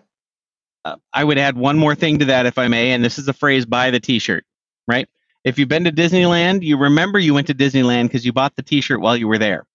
Uh, 0.85 0.95
i 1.13 1.23
would 1.23 1.37
add 1.37 1.57
one 1.57 1.77
more 1.77 1.93
thing 1.93 2.19
to 2.19 2.25
that 2.25 2.45
if 2.45 2.57
i 2.57 2.69
may 2.69 2.91
and 2.93 3.03
this 3.03 3.19
is 3.19 3.27
a 3.27 3.33
phrase 3.33 3.65
buy 3.65 3.91
the 3.91 3.99
t-shirt 3.99 4.45
right? 4.87 5.07
If 5.43 5.59
you've 5.59 5.69
been 5.69 5.83
to 5.83 5.91
disneyland 5.91 6.63
you 6.63 6.77
remember 6.77 7.19
you 7.19 7.33
went 7.33 7.47
to 7.47 7.53
disneyland 7.53 8.03
because 8.03 8.25
you 8.25 8.31
bought 8.31 8.55
the 8.55 8.63
t-shirt 8.63 9.01
while 9.01 9.17
you 9.17 9.27
were 9.27 9.37
there. 9.37 9.65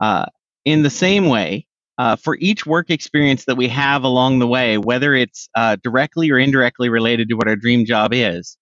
Uh, 0.00 0.26
in 0.64 0.82
the 0.82 0.90
same 0.90 1.28
way 1.28 1.66
uh, 1.98 2.16
for 2.16 2.36
each 2.40 2.66
work 2.66 2.90
experience 2.90 3.44
that 3.44 3.56
we 3.56 3.68
have 3.68 4.02
along 4.02 4.40
the 4.40 4.46
way 4.46 4.78
whether 4.78 5.14
it's 5.14 5.48
uh, 5.54 5.76
directly 5.84 6.30
or 6.30 6.38
indirectly 6.38 6.88
related 6.88 7.28
to 7.28 7.34
what 7.34 7.46
our 7.46 7.56
dream 7.56 7.84
job 7.84 8.12
is 8.12 8.56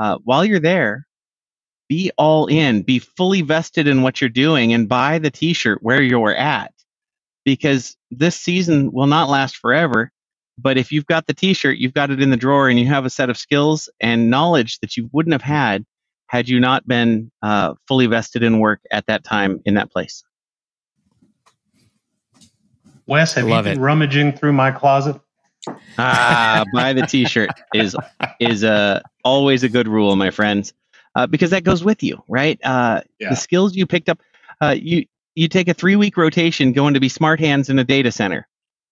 uh, 0.00 0.18
while 0.24 0.44
you're 0.44 0.58
there 0.58 1.06
be 1.90 2.12
all 2.16 2.46
in, 2.46 2.82
be 2.82 3.00
fully 3.00 3.42
vested 3.42 3.88
in 3.88 4.02
what 4.02 4.20
you're 4.20 4.30
doing, 4.30 4.72
and 4.72 4.88
buy 4.88 5.18
the 5.18 5.30
t 5.30 5.52
shirt 5.52 5.80
where 5.82 6.00
you're 6.00 6.34
at. 6.34 6.72
Because 7.44 7.96
this 8.12 8.36
season 8.36 8.92
will 8.92 9.08
not 9.08 9.28
last 9.28 9.56
forever. 9.56 10.12
But 10.56 10.78
if 10.78 10.92
you've 10.92 11.06
got 11.06 11.26
the 11.26 11.34
t 11.34 11.52
shirt, 11.52 11.78
you've 11.78 11.92
got 11.92 12.12
it 12.12 12.22
in 12.22 12.30
the 12.30 12.36
drawer, 12.36 12.68
and 12.68 12.78
you 12.78 12.86
have 12.86 13.04
a 13.04 13.10
set 13.10 13.28
of 13.28 13.36
skills 13.36 13.90
and 14.00 14.30
knowledge 14.30 14.78
that 14.78 14.96
you 14.96 15.10
wouldn't 15.12 15.32
have 15.32 15.42
had 15.42 15.84
had 16.28 16.48
you 16.48 16.60
not 16.60 16.86
been 16.86 17.28
uh, 17.42 17.74
fully 17.88 18.06
vested 18.06 18.44
in 18.44 18.60
work 18.60 18.80
at 18.92 19.06
that 19.06 19.24
time 19.24 19.60
in 19.64 19.74
that 19.74 19.90
place. 19.90 20.22
Wes, 23.06 23.34
have 23.34 23.48
Love 23.48 23.66
you 23.66 23.72
been 23.72 23.80
it. 23.80 23.82
rummaging 23.82 24.32
through 24.34 24.52
my 24.52 24.70
closet? 24.70 25.20
Ah, 25.98 26.64
buy 26.72 26.92
the 26.92 27.02
T-shirt 27.02 27.50
is 27.74 27.96
is 28.38 28.62
uh, 28.62 29.00
always 29.24 29.64
a 29.64 29.68
good 29.68 29.88
rule, 29.88 30.14
my 30.14 30.30
friends 30.30 30.72
uh, 31.14 31.26
because 31.26 31.50
that 31.50 31.64
goes 31.64 31.84
with 31.84 32.02
you, 32.02 32.22
right? 32.28 32.58
Uh, 32.62 33.02
yeah. 33.18 33.30
The 33.30 33.36
skills 33.36 33.74
you 33.74 33.86
picked 33.86 34.08
up, 34.08 34.20
uh, 34.60 34.76
you 34.78 35.06
you 35.34 35.48
take 35.48 35.68
a 35.68 35.74
three 35.74 35.96
week 35.96 36.16
rotation 36.16 36.72
going 36.72 36.94
to 36.94 37.00
be 37.00 37.08
smart 37.08 37.40
hands 37.40 37.68
in 37.70 37.78
a 37.78 37.84
data 37.84 38.12
center. 38.12 38.46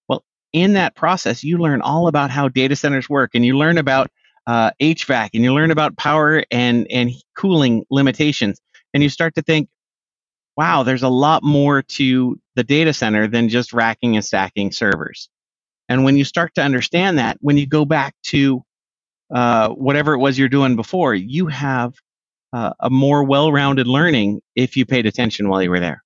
Well, 0.09 0.25
in 0.53 0.75
that 0.75 0.95
process, 0.95 1.45
you 1.45 1.59
learn 1.59 1.83
all 1.83 2.09
about 2.09 2.31
how 2.31 2.49
data 2.49 2.77
centers 2.77 3.09
work, 3.09 3.33
and 3.35 3.45
you 3.45 3.57
learn 3.57 3.79
about 3.79 4.11
HVAC, 4.49 5.25
uh, 5.25 5.29
and 5.35 5.45
you 5.45 5.53
learn 5.53 5.71
about 5.71 5.97
power 5.97 6.45
and 6.51 6.87
and 6.91 7.11
cooling 7.37 7.85
limitations, 7.91 8.61
and 8.95 9.03
you 9.03 9.09
start 9.09 9.35
to 9.35 9.43
think, 9.43 9.69
wow, 10.57 10.83
there's 10.83 11.03
a 11.03 11.09
lot 11.09 11.43
more 11.43 11.83
to 11.83 12.39
the 12.57 12.65
data 12.65 12.93
center 12.93 13.29
than 13.29 13.49
just 13.49 13.73
racking 13.73 14.17
and 14.17 14.25
stacking 14.25 14.73
servers. 14.73 15.29
And 15.89 16.05
when 16.05 16.17
you 16.17 16.25
start 16.25 16.55
to 16.57 16.63
understand 16.63 17.19
that, 17.19 17.39
when 17.41 17.57
you 17.57 17.67
go 17.67 17.85
back 17.85 18.15
to 18.25 18.63
uh, 19.33 19.69
whatever 19.71 20.15
it 20.15 20.19
was 20.19 20.39
you're 20.39 20.49
doing 20.49 20.77
before, 20.77 21.15
you 21.15 21.47
have 21.47 21.95
uh, 22.53 22.73
a 22.81 22.91
more 22.91 23.25
well-rounded 23.25 23.87
learning 23.87 24.41
if 24.55 24.77
you 24.77 24.87
paid 24.87 25.07
attention 25.07 25.49
while 25.49 25.63
you 25.63 25.71
were 25.71 25.81
there. 25.81 26.03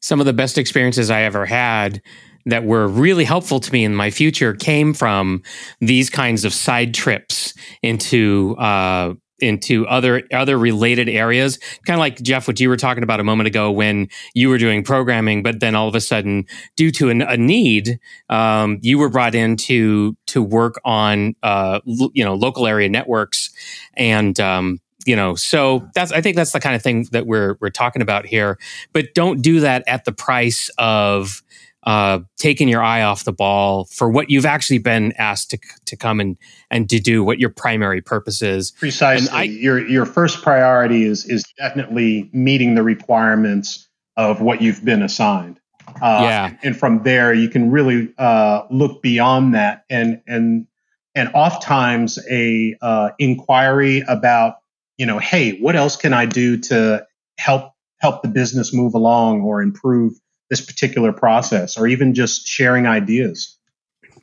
Some 0.00 0.20
of 0.20 0.26
the 0.26 0.32
best 0.32 0.58
experiences 0.58 1.10
I 1.10 1.22
ever 1.22 1.46
had 1.46 2.02
that 2.46 2.64
were 2.64 2.86
really 2.86 3.24
helpful 3.24 3.58
to 3.58 3.72
me 3.72 3.84
in 3.84 3.94
my 3.94 4.10
future 4.10 4.52
came 4.52 4.92
from 4.92 5.42
these 5.80 6.10
kinds 6.10 6.44
of 6.44 6.52
side 6.52 6.92
trips 6.92 7.54
into 7.82 8.54
uh, 8.58 9.14
into 9.40 9.86
other 9.86 10.22
other 10.32 10.58
related 10.58 11.08
areas. 11.08 11.58
Kind 11.86 11.96
of 11.96 12.00
like 12.00 12.20
jeff 12.22 12.46
what 12.46 12.60
you 12.60 12.68
were 12.68 12.76
talking 12.76 13.02
about 13.02 13.20
a 13.20 13.24
moment 13.24 13.46
ago 13.46 13.70
when 13.70 14.08
you 14.34 14.48
were 14.48 14.58
doing 14.58 14.82
programming 14.82 15.42
but 15.42 15.60
then 15.60 15.74
all 15.74 15.88
of 15.88 15.94
a 15.94 16.00
sudden 16.00 16.46
due 16.76 16.90
to 16.92 17.10
an, 17.10 17.22
a 17.22 17.36
need 17.36 17.98
um, 18.28 18.78
you 18.82 18.98
were 18.98 19.08
brought 19.08 19.34
in 19.34 19.56
to 19.56 20.16
to 20.26 20.42
work 20.42 20.80
on 20.84 21.34
uh, 21.42 21.80
l- 21.88 22.10
you 22.14 22.24
know 22.24 22.34
local 22.34 22.66
area 22.66 22.88
networks 22.88 23.50
and 23.94 24.38
um, 24.40 24.80
you 25.06 25.16
know 25.16 25.34
so 25.34 25.86
that's 25.94 26.12
i 26.12 26.20
think 26.20 26.36
that's 26.36 26.52
the 26.52 26.60
kind 26.60 26.74
of 26.74 26.82
thing 26.82 27.06
that 27.12 27.26
we're 27.26 27.56
we're 27.60 27.70
talking 27.70 28.02
about 28.02 28.26
here. 28.26 28.58
But 28.92 29.14
don't 29.14 29.42
do 29.42 29.60
that 29.60 29.84
at 29.86 30.04
the 30.04 30.12
price 30.12 30.70
of 30.78 31.42
uh, 31.84 32.20
taking 32.36 32.68
your 32.68 32.82
eye 32.82 33.02
off 33.02 33.24
the 33.24 33.32
ball 33.32 33.84
for 33.86 34.10
what 34.10 34.30
you've 34.30 34.46
actually 34.46 34.78
been 34.78 35.12
asked 35.18 35.50
to, 35.50 35.58
to 35.86 35.96
come 35.96 36.20
and, 36.20 36.36
and 36.70 36.88
to 36.90 36.98
do, 36.98 37.22
what 37.22 37.38
your 37.38 37.50
primary 37.50 38.00
purpose 38.00 38.42
is. 38.42 38.70
Precisely. 38.72 39.28
I, 39.30 39.42
your, 39.44 39.86
your 39.86 40.06
first 40.06 40.42
priority 40.42 41.04
is, 41.04 41.26
is 41.26 41.44
definitely 41.58 42.30
meeting 42.32 42.74
the 42.74 42.82
requirements 42.82 43.88
of 44.16 44.40
what 44.40 44.62
you've 44.62 44.84
been 44.84 45.02
assigned. 45.02 45.60
Uh, 46.00 46.20
yeah. 46.22 46.56
And 46.62 46.76
from 46.76 47.02
there, 47.02 47.34
you 47.34 47.48
can 47.48 47.70
really 47.70 48.12
uh, 48.18 48.62
look 48.70 49.02
beyond 49.02 49.54
that. 49.54 49.84
And, 49.90 50.22
and, 50.26 50.66
and 51.14 51.30
oftentimes 51.34 52.18
a 52.30 52.76
uh, 52.80 53.10
inquiry 53.18 54.02
about, 54.08 54.56
you 54.96 55.06
know, 55.06 55.18
hey, 55.18 55.58
what 55.60 55.76
else 55.76 55.96
can 55.96 56.12
I 56.12 56.26
do 56.26 56.58
to 56.58 57.06
help 57.38 57.72
help 58.00 58.22
the 58.22 58.28
business 58.28 58.74
move 58.74 58.94
along 58.94 59.40
or 59.40 59.62
improve 59.62 60.12
this 60.50 60.60
particular 60.60 61.12
process 61.12 61.76
or 61.76 61.86
even 61.86 62.14
just 62.14 62.46
sharing 62.46 62.86
ideas. 62.86 63.56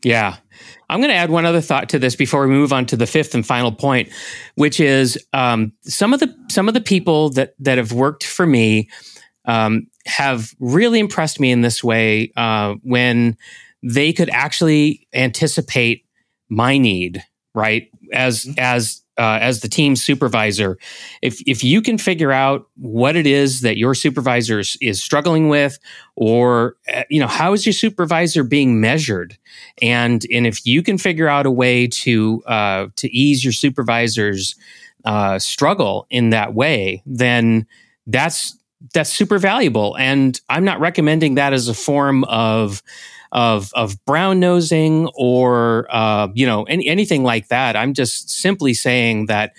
Yeah. 0.04 0.38
I'm 0.90 1.00
going 1.00 1.10
to 1.10 1.16
add 1.16 1.30
one 1.30 1.46
other 1.46 1.62
thought 1.62 1.90
to 1.90 2.00
this 2.00 2.16
before 2.16 2.48
we 2.48 2.54
move 2.54 2.74
on 2.74 2.86
to 2.88 2.98
the 2.98 3.08
fifth 3.08 3.34
and 3.34 3.46
final 3.46 3.72
point, 3.72 4.10
which 4.56 4.80
is 4.80 5.18
um, 5.34 5.72
some 5.84 6.14
of 6.14 6.20
the 6.20 6.36
some 6.50 6.68
of 6.68 6.74
the 6.74 6.82
people 6.82 7.30
that 7.32 7.54
that 7.60 7.78
have 7.78 7.94
worked 7.94 8.26
for 8.26 8.46
me 8.46 8.90
um, 9.46 9.88
have 10.06 10.54
really 10.60 11.00
impressed 11.00 11.40
me 11.40 11.52
in 11.52 11.62
this 11.62 11.84
way 11.84 12.32
uh, 12.36 12.76
when 12.84 13.38
they 13.82 14.12
could 14.12 14.30
actually 14.30 15.08
anticipate 15.14 16.06
my 16.50 16.78
need, 16.78 17.24
right? 17.56 17.90
As 18.12 18.44
mm-hmm. 18.44 18.60
as 18.60 19.02
uh, 19.22 19.38
as 19.40 19.60
the 19.60 19.68
team 19.68 19.96
supervisor, 19.96 20.80
if 21.22 21.42
if 21.46 21.64
you 21.64 21.80
can 21.80 22.00
figure 22.00 22.32
out 22.32 22.68
what 22.76 23.16
it 23.16 23.28
is 23.28 23.62
that 23.62 23.78
your 23.78 23.94
supervisor 23.94 24.60
is, 24.60 24.76
is 24.82 25.04
struggling 25.04 25.48
with, 25.48 25.78
or 26.16 26.76
uh, 26.92 27.04
you 27.08 27.20
know 27.20 27.28
how 27.28 27.54
is 27.54 27.64
your 27.64 27.74
supervisor 27.74 28.44
being 28.44 28.82
measured, 28.82 29.38
and 29.80 30.26
and 30.34 30.48
if 30.48 30.66
you 30.66 30.82
can 30.82 30.98
figure 30.98 31.28
out 31.28 31.46
a 31.46 31.52
way 31.52 31.86
to 31.86 32.42
uh, 32.48 32.88
to 32.96 33.16
ease 33.16 33.44
your 33.44 33.54
supervisor's 33.54 34.56
uh, 35.06 35.38
struggle 35.38 36.08
in 36.10 36.32
that 36.32 36.56
way, 36.56 37.04
then 37.06 37.68
that's 38.08 38.58
that's 38.96 39.14
super 39.14 39.38
valuable. 39.38 39.96
And 40.00 40.42
I'm 40.50 40.64
not 40.64 40.80
recommending 40.80 41.36
that 41.36 41.54
as 41.54 41.68
a 41.68 41.76
form 41.76 42.24
of 42.24 42.82
of 43.32 43.72
of 43.74 44.04
brown 44.06 44.40
nosing 44.40 45.10
or 45.16 45.88
uh, 45.90 46.28
you 46.34 46.46
know 46.46 46.64
any, 46.64 46.88
anything 46.88 47.24
like 47.24 47.48
that. 47.48 47.76
I'm 47.76 47.94
just 47.94 48.30
simply 48.30 48.74
saying 48.74 49.28
that 49.28 49.54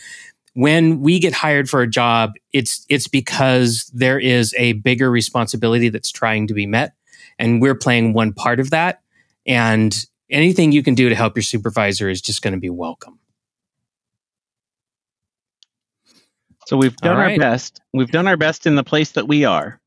when 0.54 1.00
we 1.00 1.18
get 1.18 1.32
hired 1.32 1.70
for 1.70 1.80
a 1.80 1.86
job, 1.86 2.32
it's 2.52 2.84
it's 2.88 3.08
because 3.08 3.90
there 3.94 4.18
is 4.18 4.54
a 4.58 4.74
bigger 4.74 5.10
responsibility 5.10 5.88
that's 5.88 6.10
trying 6.10 6.46
to 6.48 6.54
be 6.54 6.66
met, 6.66 6.94
and 7.38 7.62
we're 7.62 7.74
playing 7.74 8.12
one 8.12 8.32
part 8.32 8.60
of 8.60 8.70
that. 8.70 9.00
And 9.46 10.06
anything 10.30 10.72
you 10.72 10.82
can 10.82 10.94
do 10.94 11.08
to 11.08 11.14
help 11.14 11.36
your 11.36 11.42
supervisor 11.42 12.08
is 12.08 12.20
just 12.20 12.42
going 12.42 12.54
to 12.54 12.60
be 12.60 12.70
welcome. 12.70 13.18
So 16.66 16.76
we've 16.76 16.96
done 16.96 17.16
right. 17.16 17.32
our 17.32 17.38
best. 17.38 17.80
We've 17.92 18.10
done 18.10 18.28
our 18.28 18.36
best 18.36 18.66
in 18.66 18.76
the 18.76 18.84
place 18.84 19.12
that 19.12 19.26
we 19.26 19.44
are. 19.44 19.80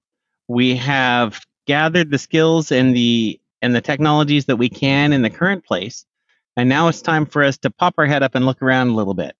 We 0.48 0.76
have 0.76 1.42
gathered 1.66 2.12
the 2.12 2.18
skills 2.18 2.72
and 2.72 2.96
the 2.96 3.40
and 3.62 3.76
the 3.76 3.82
technologies 3.82 4.46
that 4.46 4.58
we 4.58 4.70
can 4.70 5.14
in 5.14 5.22
the 5.22 5.30
current 5.30 5.66
place. 5.66 6.06
And 6.58 6.70
now 6.70 6.88
it's 6.88 7.02
time 7.02 7.26
for 7.26 7.44
us 7.44 7.58
to 7.60 7.70
pop 7.70 7.96
our 7.98 8.06
head 8.06 8.24
up 8.24 8.36
and 8.36 8.46
look 8.46 8.62
around 8.62 8.90
a 8.90 8.94
little 8.94 9.14
bit. 9.14 9.36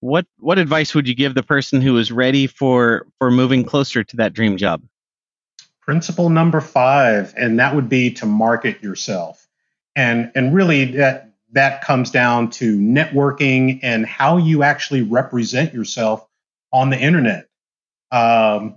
What 0.00 0.26
what 0.38 0.58
advice 0.58 0.94
would 0.94 1.08
you 1.08 1.14
give 1.14 1.34
the 1.34 1.42
person 1.42 1.80
who 1.80 1.96
is 1.98 2.10
ready 2.10 2.46
for 2.46 3.06
for 3.18 3.30
moving 3.30 3.64
closer 3.64 4.02
to 4.04 4.16
that 4.16 4.32
dream 4.32 4.56
job? 4.56 4.82
Principle 5.80 6.28
number 6.28 6.60
5 6.60 7.34
and 7.36 7.58
that 7.58 7.74
would 7.74 7.88
be 7.88 8.12
to 8.14 8.26
market 8.26 8.82
yourself. 8.82 9.46
And 9.94 10.32
and 10.34 10.54
really 10.54 10.84
that 10.96 11.32
that 11.52 11.82
comes 11.82 12.10
down 12.10 12.50
to 12.50 12.78
networking 12.78 13.80
and 13.82 14.06
how 14.06 14.38
you 14.38 14.62
actually 14.62 15.02
represent 15.02 15.72
yourself 15.72 16.26
on 16.72 16.90
the 16.90 16.98
internet. 16.98 17.48
Um, 18.10 18.76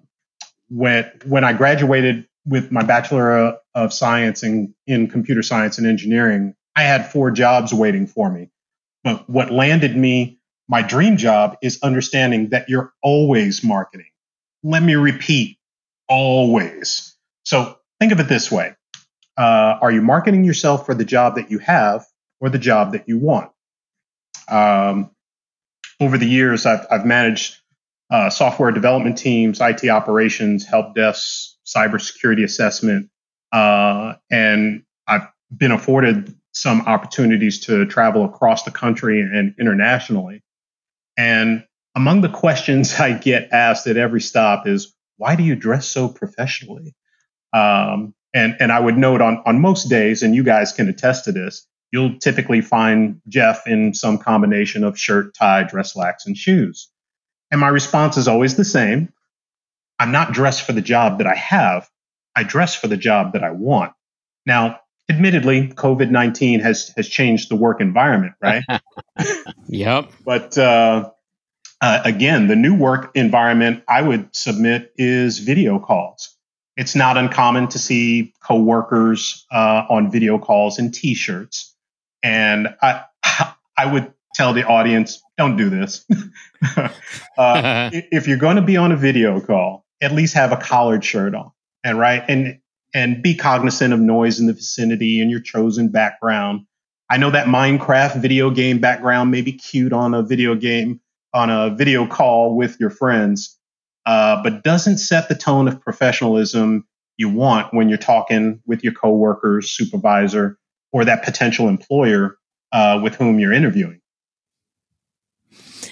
when 0.70 1.12
when 1.26 1.44
I 1.44 1.54
graduated 1.54 2.28
with 2.46 2.72
my 2.72 2.84
bachelor 2.84 3.58
of 3.74 3.94
science 3.94 4.44
in, 4.44 4.74
in 4.86 5.08
computer 5.08 5.42
science 5.42 5.78
and 5.78 5.88
engineering, 5.88 6.56
I 6.76 6.84
had 6.84 7.12
four 7.12 7.32
jobs 7.32 7.74
waiting 7.74 8.08
for 8.08 8.30
me. 8.30 8.50
But 9.04 9.30
what 9.30 9.52
landed 9.52 9.96
me 9.96 10.40
my 10.68 10.82
dream 10.82 11.18
job 11.18 11.58
is 11.62 11.80
understanding 11.84 12.50
that 12.50 12.70
you're 12.70 12.94
always 13.04 13.64
marketing. 13.64 14.08
Let 14.64 14.82
me 14.82 14.96
repeat, 14.96 15.58
always. 16.10 17.16
So 17.44 17.78
think 18.00 18.12
of 18.12 18.20
it 18.20 18.28
this 18.28 18.52
way: 18.52 18.76
uh, 19.38 19.78
Are 19.82 19.92
you 19.92 20.02
marketing 20.02 20.44
yourself 20.44 20.86
for 20.86 20.96
the 20.96 21.06
job 21.06 21.36
that 21.36 21.52
you 21.52 21.60
have 21.60 22.06
or 22.40 22.50
the 22.50 22.58
job 22.58 22.94
that 22.94 23.08
you 23.08 23.20
want? 23.20 23.52
Um, 24.48 25.12
over 26.00 26.18
the 26.18 26.28
years, 26.28 26.66
I've, 26.66 26.86
I've 26.90 27.06
managed 27.06 27.58
uh, 28.10 28.30
software 28.30 28.72
development 28.72 29.18
teams, 29.18 29.62
IT 29.62 29.88
operations, 29.88 30.66
help 30.66 30.96
desks, 30.96 31.55
cybersecurity 31.66 32.44
assessment, 32.44 33.10
uh, 33.52 34.16
and 34.30 34.84
I've 35.08 35.28
been 35.56 35.72
afforded 35.72 36.36
some 36.54 36.82
opportunities 36.82 37.60
to 37.62 37.86
travel 37.86 38.24
across 38.26 38.64
the 38.64 38.72
country 38.72 39.22
and 39.22 39.54
internationally. 39.60 40.42
And 41.18 41.66
among 41.96 42.22
the 42.22 42.30
questions 42.30 42.94
I 43.00 43.14
get 43.14 43.50
asked 43.52 43.88
at 43.88 43.98
every 43.98 44.22
stop 44.22 44.68
is, 44.68 44.94
"Why 45.18 45.36
do 45.36 45.44
you 45.44 45.56
dress 45.56 45.88
so 45.88 46.08
professionally?" 46.08 46.96
Um, 47.54 48.14
and 48.34 48.56
and 48.60 48.72
I 48.72 48.80
would 48.80 48.98
note 48.98 49.22
on 49.22 49.42
on 49.46 49.60
most 49.60 49.90
days, 49.90 50.24
and 50.24 50.36
you 50.36 50.44
guys 50.44 50.74
can 50.74 50.90
attest 50.90 51.26
to 51.26 51.32
this, 51.32 51.66
you'll 51.92 52.20
typically 52.20 52.62
find 52.62 53.22
Jeff 53.30 53.66
in 53.68 53.94
some 53.94 54.18
combination 54.18 54.84
of 54.84 55.00
shirt, 55.00 55.34
tie, 55.34 55.64
dress 55.64 55.94
slacks, 55.94 56.26
and 56.26 56.38
shoes. 56.38 56.90
And 57.52 57.62
my 57.62 57.70
response 57.70 58.18
is 58.18 58.28
always 58.28 58.56
the 58.58 58.66
same. 58.66 59.14
I'm 60.00 60.12
not 60.12 60.34
dressed 60.34 60.66
for 60.66 60.74
the 60.74 60.82
job 60.82 61.20
that 61.20 61.28
I 61.28 61.36
have. 61.36 61.90
I 62.36 62.44
dress 62.44 62.76
for 62.76 62.88
the 62.88 62.98
job 62.98 63.34
that 63.34 63.44
I 63.44 63.52
want. 63.52 63.94
Now, 64.46 64.82
admittedly, 65.10 65.70
COVID 65.70 66.12
19 66.12 66.60
has, 66.60 66.92
has 66.98 67.08
changed 67.08 67.50
the 67.50 67.56
work 67.56 67.82
environment, 67.82 68.34
right? 68.42 68.64
yep. 69.68 70.12
But 70.26 70.58
uh, 70.58 71.12
uh, 71.82 72.02
again, 72.04 72.48
the 72.48 72.56
new 72.56 72.76
work 72.76 73.12
environment 73.16 73.84
I 73.88 74.02
would 74.02 74.36
submit 74.36 74.94
is 74.98 75.40
video 75.40 75.80
calls. 75.80 76.36
It's 76.78 76.96
not 76.96 77.18
uncommon 77.18 77.70
to 77.70 77.80
see 77.80 78.34
coworkers 78.44 79.46
uh, 79.52 79.86
on 79.90 80.12
video 80.12 80.38
calls 80.38 80.78
in 80.78 80.92
t-shirts, 80.92 81.74
and 82.22 82.76
I 82.82 83.04
I 83.78 83.86
would 83.86 84.12
tell 84.34 84.54
the 84.54 84.66
audience 84.66 85.22
don't 85.38 85.58
do 85.58 85.70
this. 85.70 86.06
uh, 87.38 87.90
if 87.94 88.28
you're 88.28 88.38
going 88.38 88.58
to 88.58 88.62
be 88.62 88.78
on 88.78 88.92
a 88.92 88.98
video 88.98 89.40
call, 89.40 89.85
at 90.02 90.12
least 90.12 90.34
have 90.34 90.52
a 90.52 90.58
collared 90.58 91.04
shirt 91.04 91.36
on, 91.36 91.52
and 91.84 92.00
right, 92.00 92.24
and 92.28 92.60
and 92.94 93.22
be 93.22 93.36
cognizant 93.36 93.94
of 93.94 94.00
noise 94.00 94.40
in 94.40 94.48
the 94.48 94.54
vicinity 94.54 95.20
and 95.20 95.30
your 95.30 95.42
chosen 95.42 95.90
background. 95.90 96.62
I 97.10 97.18
know 97.18 97.30
that 97.32 97.48
Minecraft 97.48 98.22
video 98.22 98.50
game 98.50 98.80
background 98.80 99.32
may 99.32 99.42
be 99.42 99.52
cute 99.52 99.94
on 99.94 100.14
a 100.14 100.24
video 100.24 100.56
game 100.56 101.02
on 101.34 101.50
a 101.50 101.70
video 101.70 102.08
call 102.08 102.56
with 102.56 102.80
your 102.80 102.90
friends, 102.90 103.60
uh, 104.06 104.42
but 104.42 104.64
doesn't 104.64 104.98
set 104.98 105.28
the 105.28 105.36
tone 105.36 105.68
of 105.68 105.82
professionalism 105.82 106.88
you 107.18 107.30
want 107.30 107.74
when 107.74 107.90
you're 107.90 107.98
talking 107.98 108.62
with 108.66 108.84
your 108.84 108.94
coworkers, 108.94 109.70
supervisor, 109.70 110.58
or 110.94 111.04
that 111.04 111.24
potential 111.24 111.68
employer 111.68 112.38
uh, 112.72 113.00
with 113.04 113.16
whom 113.16 113.40
you're 113.40 113.54
interviewing. 113.54 114.00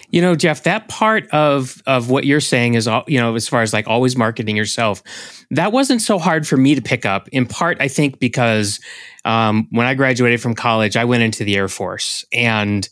You 0.09 0.21
know, 0.21 0.35
Jeff, 0.35 0.63
that 0.63 0.87
part 0.87 1.27
of 1.31 1.81
of 1.85 2.09
what 2.09 2.25
you're 2.25 2.39
saying 2.39 2.75
is, 2.75 2.87
you 3.07 3.19
know, 3.19 3.35
as 3.35 3.47
far 3.47 3.61
as 3.61 3.73
like 3.73 3.87
always 3.87 4.15
marketing 4.15 4.55
yourself, 4.55 5.01
that 5.51 5.71
wasn't 5.71 6.01
so 6.01 6.19
hard 6.19 6.47
for 6.47 6.57
me 6.57 6.75
to 6.75 6.81
pick 6.81 7.05
up. 7.05 7.27
In 7.29 7.45
part, 7.45 7.77
I 7.79 7.87
think 7.87 8.19
because 8.19 8.79
um, 9.25 9.67
when 9.71 9.87
I 9.87 9.93
graduated 9.93 10.41
from 10.41 10.53
college, 10.53 10.95
I 10.95 11.05
went 11.05 11.23
into 11.23 11.43
the 11.43 11.55
Air 11.55 11.67
Force, 11.67 12.25
and 12.31 12.87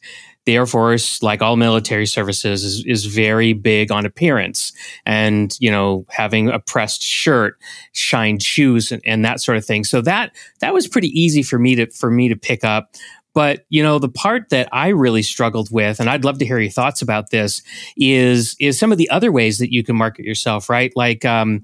the 0.45 0.55
Air 0.55 0.65
Force, 0.65 1.21
like 1.21 1.41
all 1.41 1.55
military 1.55 2.07
services, 2.07 2.63
is, 2.63 2.83
is 2.85 3.05
very 3.05 3.53
big 3.53 3.91
on 3.91 4.05
appearance 4.05 4.73
and, 5.05 5.55
you 5.59 5.69
know, 5.69 6.05
having 6.09 6.49
a 6.49 6.59
pressed 6.59 7.03
shirt, 7.03 7.59
shined 7.91 8.41
shoes 8.41 8.91
and, 8.91 9.01
and, 9.05 9.23
that 9.23 9.39
sort 9.39 9.57
of 9.57 9.65
thing. 9.65 9.83
So 9.83 10.01
that 10.01 10.35
that 10.59 10.73
was 10.73 10.87
pretty 10.87 11.09
easy 11.09 11.43
for 11.43 11.59
me 11.59 11.75
to 11.75 11.87
for 11.91 12.09
me 12.09 12.27
to 12.29 12.35
pick 12.35 12.63
up. 12.63 12.95
But 13.33 13.65
you 13.69 13.81
know, 13.81 13.99
the 13.99 14.09
part 14.09 14.49
that 14.49 14.67
I 14.71 14.89
really 14.89 15.21
struggled 15.21 15.71
with, 15.71 15.99
and 15.99 16.09
I'd 16.09 16.25
love 16.25 16.39
to 16.39 16.45
hear 16.45 16.59
your 16.59 16.71
thoughts 16.71 17.01
about 17.01 17.29
this, 17.29 17.61
is 17.97 18.55
is 18.59 18.77
some 18.77 18.91
of 18.91 18.97
the 18.97 19.09
other 19.09 19.31
ways 19.31 19.57
that 19.59 19.71
you 19.73 19.83
can 19.83 19.95
market 19.95 20.25
yourself, 20.25 20.69
right? 20.69 20.91
Like, 20.95 21.23
um, 21.25 21.61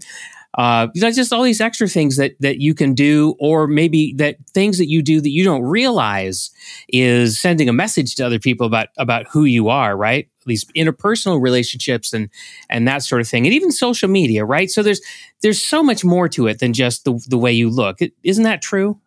uh, 0.57 0.87
you 0.95 1.01
know, 1.01 1.11
just 1.11 1.31
all 1.31 1.43
these 1.43 1.61
extra 1.61 1.87
things 1.87 2.17
that 2.17 2.33
that 2.39 2.59
you 2.59 2.73
can 2.73 2.93
do, 2.93 3.35
or 3.39 3.67
maybe 3.67 4.13
that 4.17 4.37
things 4.53 4.77
that 4.79 4.87
you 4.89 5.01
do 5.03 5.21
that 5.21 5.29
you 5.29 5.43
don't 5.43 5.61
realize 5.61 6.49
is 6.89 7.39
sending 7.39 7.69
a 7.69 7.73
message 7.73 8.15
to 8.15 8.25
other 8.25 8.39
people 8.39 8.65
about 8.65 8.87
about 8.97 9.27
who 9.29 9.43
you 9.43 9.69
are, 9.69 9.95
right? 9.95 10.27
These 10.47 10.65
interpersonal 10.75 11.41
relationships 11.41 12.13
and 12.13 12.29
and 12.69 12.87
that 12.87 13.03
sort 13.03 13.21
of 13.21 13.27
thing, 13.27 13.45
and 13.45 13.53
even 13.53 13.71
social 13.71 14.09
media, 14.09 14.45
right? 14.45 14.69
So 14.71 14.81
there's 14.81 15.01
there's 15.41 15.63
so 15.63 15.83
much 15.83 16.03
more 16.03 16.27
to 16.29 16.47
it 16.47 16.59
than 16.59 16.73
just 16.73 17.03
the 17.05 17.21
the 17.27 17.37
way 17.37 17.51
you 17.51 17.69
look. 17.69 17.99
Isn't 18.23 18.45
that 18.45 18.61
true? 18.61 18.99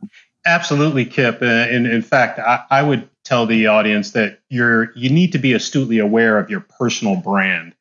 Absolutely, 0.46 1.04
Kip. 1.04 1.42
Uh, 1.42 1.46
and 1.46 1.86
in 1.86 2.02
fact, 2.02 2.38
I, 2.38 2.64
I, 2.70 2.82
would 2.82 3.08
tell 3.24 3.46
the 3.46 3.66
audience 3.66 4.12
that 4.12 4.40
you're 4.48 4.92
you 4.96 5.10
need 5.10 5.32
to 5.32 5.38
be 5.38 5.52
astutely 5.52 5.98
aware 5.98 6.38
of 6.38 6.48
your 6.48 6.60
personal 6.60 7.16
brand. 7.16 7.74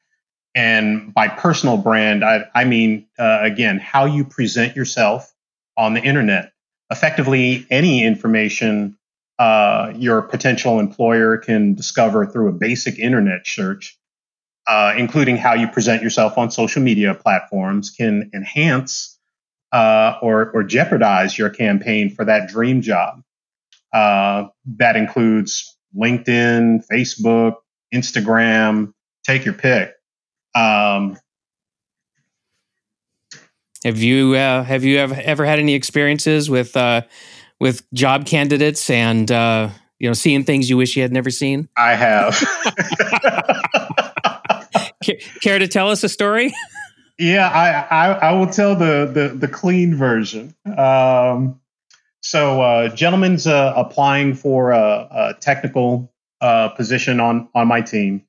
And 0.56 1.14
by 1.14 1.30
personal 1.30 1.78
brand, 1.78 2.24
I, 2.26 2.46
I 2.54 2.66
mean 2.66 3.08
uh, 3.18 3.40
again 3.42 3.80
how 3.80 4.06
you 4.06 4.26
present 4.26 4.76
yourself 4.76 5.34
on 5.78 5.94
the 5.94 6.02
internet. 6.02 6.52
Effectively, 6.92 7.66
any 7.70 8.04
information 8.04 8.98
uh, 9.38 9.94
your 9.96 10.22
potential 10.22 10.80
employer 10.80 11.38
can 11.38 11.76
discover 11.76 12.26
through 12.26 12.50
a 12.50 12.54
basic 12.54 13.00
internet 13.00 13.48
search, 13.48 13.98
uh, 14.68 14.94
including 14.98 15.38
how 15.38 15.54
you 15.54 15.68
present 15.68 16.04
yourself 16.04 16.38
on 16.38 16.52
social 16.52 16.82
media 16.82 17.14
platforms, 17.14 17.90
can 17.92 18.32
enhance 18.34 19.19
uh, 19.72 20.18
or, 20.22 20.52
or 20.52 20.64
jeopardize 20.64 21.38
your 21.38 21.50
campaign 21.50 22.14
for 22.14 22.26
that 22.26 22.50
dream 22.50 22.82
job. 22.82 23.22
Uh, 23.94 24.46
that 24.78 24.96
includes 24.96 25.78
LinkedIn, 25.96 26.84
Facebook, 26.92 27.56
Instagram, 27.94 28.94
take 29.24 29.46
your 29.46 29.54
pick. 29.54 29.94
Um, 30.56 31.18
have 33.84 33.98
you 33.98 34.36
uh, 34.36 34.64
have 34.64 34.84
you 34.84 34.98
ever 34.98 35.16
ever 35.16 35.46
had 35.46 35.60
any 35.60 35.74
experiences 35.74 36.50
with 36.50 36.76
uh, 36.76 37.04
with 37.60 37.82
job 37.94 38.26
candidates 38.26 38.90
and 38.90 39.32
uh, 39.32 39.70
you 40.00 40.10
know 40.10 40.14
seeing 40.14 40.44
things 40.44 40.70
you 40.70 40.78
wish 40.78 40.96
you 40.96 41.02
had 41.02 41.14
never 41.14 41.30
seen? 41.30 41.70
I 41.78 41.96
have. 41.96 42.38
Care 45.42 45.60
to 45.60 45.68
tell 45.68 45.90
us 45.90 46.04
a 46.04 46.10
story? 46.10 46.54
Yeah, 47.20 47.50
I, 47.50 48.08
I, 48.08 48.12
I 48.14 48.32
will 48.32 48.48
tell 48.48 48.76
the 48.76 49.06
the, 49.14 49.36
the 49.36 49.48
clean 49.50 49.94
version. 49.94 50.56
Um, 50.66 51.60
so, 52.22 52.62
uh, 52.62 52.90
gentleman's 52.90 53.46
uh, 53.46 53.74
applying 53.76 54.34
for 54.34 54.72
a, 54.72 55.08
a 55.12 55.34
technical 55.40 56.14
uh, 56.40 56.70
position 56.70 57.20
on 57.20 57.50
on 57.54 57.68
my 57.68 57.82
team. 57.82 58.24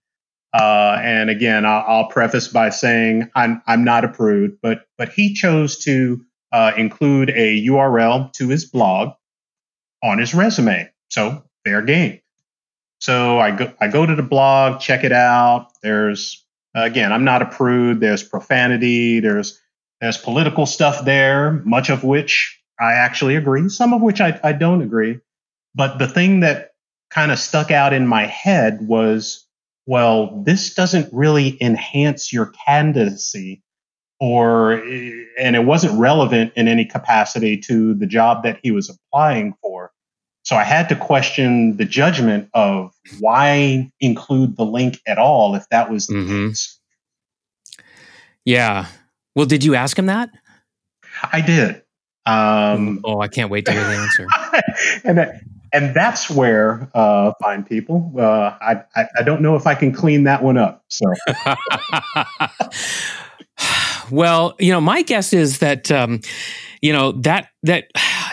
Uh, 0.52 0.98
and 1.00 1.30
again, 1.30 1.64
I'll, 1.64 1.84
I'll, 1.86 2.06
preface 2.08 2.48
by 2.48 2.70
saying 2.70 3.30
I'm 3.36 3.62
I'm 3.68 3.84
not 3.84 4.04
a 4.04 4.08
prude, 4.08 4.58
but 4.60 4.86
but 4.98 5.10
he 5.10 5.34
chose 5.34 5.78
to 5.84 6.24
uh, 6.50 6.72
include 6.76 7.30
a 7.30 7.64
URL 7.66 8.32
to 8.32 8.48
his 8.48 8.64
blog 8.64 9.14
on 10.02 10.18
his 10.18 10.34
resume. 10.34 10.90
So 11.10 11.44
fair 11.64 11.82
game. 11.82 12.20
So 12.98 13.38
I 13.38 13.52
go 13.52 13.72
I 13.80 13.86
go 13.86 14.04
to 14.04 14.16
the 14.16 14.24
blog, 14.24 14.80
check 14.80 15.04
it 15.04 15.12
out. 15.12 15.68
There's 15.80 16.44
again, 16.74 17.12
I'm 17.12 17.24
not 17.24 17.42
a 17.42 17.46
prude. 17.46 18.00
There's 18.00 18.22
profanity. 18.22 19.20
There's 19.20 19.60
there's 20.00 20.16
political 20.16 20.66
stuff 20.66 21.04
there, 21.04 21.52
much 21.64 21.90
of 21.90 22.04
which 22.04 22.58
I 22.80 22.92
actually 22.92 23.36
agree, 23.36 23.68
some 23.68 23.92
of 23.92 24.00
which 24.00 24.20
I, 24.20 24.40
I 24.42 24.52
don't 24.52 24.82
agree. 24.82 25.20
But 25.74 25.98
the 25.98 26.08
thing 26.08 26.40
that 26.40 26.70
kind 27.10 27.30
of 27.30 27.38
stuck 27.38 27.70
out 27.70 27.92
in 27.92 28.06
my 28.06 28.26
head 28.26 28.86
was 28.86 29.46
well, 29.86 30.42
this 30.44 30.74
doesn't 30.74 31.12
really 31.12 31.60
enhance 31.60 32.32
your 32.32 32.52
candidacy 32.66 33.62
or 34.20 34.72
and 34.72 35.56
it 35.56 35.64
wasn't 35.64 35.98
relevant 35.98 36.52
in 36.54 36.68
any 36.68 36.84
capacity 36.84 37.56
to 37.56 37.94
the 37.94 38.06
job 38.06 38.42
that 38.44 38.60
he 38.62 38.70
was 38.70 38.90
applying 38.90 39.54
for. 39.62 39.69
So 40.50 40.56
I 40.56 40.64
had 40.64 40.88
to 40.88 40.96
question 40.96 41.76
the 41.76 41.84
judgment 41.84 42.50
of 42.54 42.92
why 43.20 43.88
include 44.00 44.56
the 44.56 44.64
link 44.64 45.00
at 45.06 45.16
all 45.16 45.54
if 45.54 45.64
that 45.68 45.88
was 45.92 46.08
the 46.08 46.14
mm-hmm. 46.14 46.48
case. 46.48 46.80
Yeah. 48.44 48.86
Well, 49.36 49.46
did 49.46 49.62
you 49.62 49.76
ask 49.76 49.96
him 49.96 50.06
that? 50.06 50.28
I 51.32 51.40
did. 51.40 51.82
Um, 52.26 52.98
oh, 53.04 53.20
I 53.20 53.28
can't 53.28 53.48
wait 53.48 53.64
to 53.66 53.72
hear 53.72 53.84
the 53.84 53.94
answer. 53.94 54.26
and 55.04 55.18
that, 55.18 55.40
and 55.72 55.94
that's 55.94 56.28
where 56.28 56.90
uh, 56.94 57.32
fine 57.40 57.62
people. 57.62 58.12
Uh, 58.18 58.56
I, 58.60 58.82
I, 58.96 59.06
I 59.20 59.22
don't 59.22 59.42
know 59.42 59.54
if 59.54 59.68
I 59.68 59.76
can 59.76 59.92
clean 59.92 60.24
that 60.24 60.42
one 60.42 60.56
up. 60.56 60.84
So. 60.88 61.06
well, 64.10 64.56
you 64.58 64.72
know, 64.72 64.80
my 64.80 65.02
guess 65.02 65.32
is 65.32 65.60
that 65.60 65.92
um, 65.92 66.22
you 66.82 66.92
know 66.92 67.12
that 67.12 67.50
that 67.62 67.84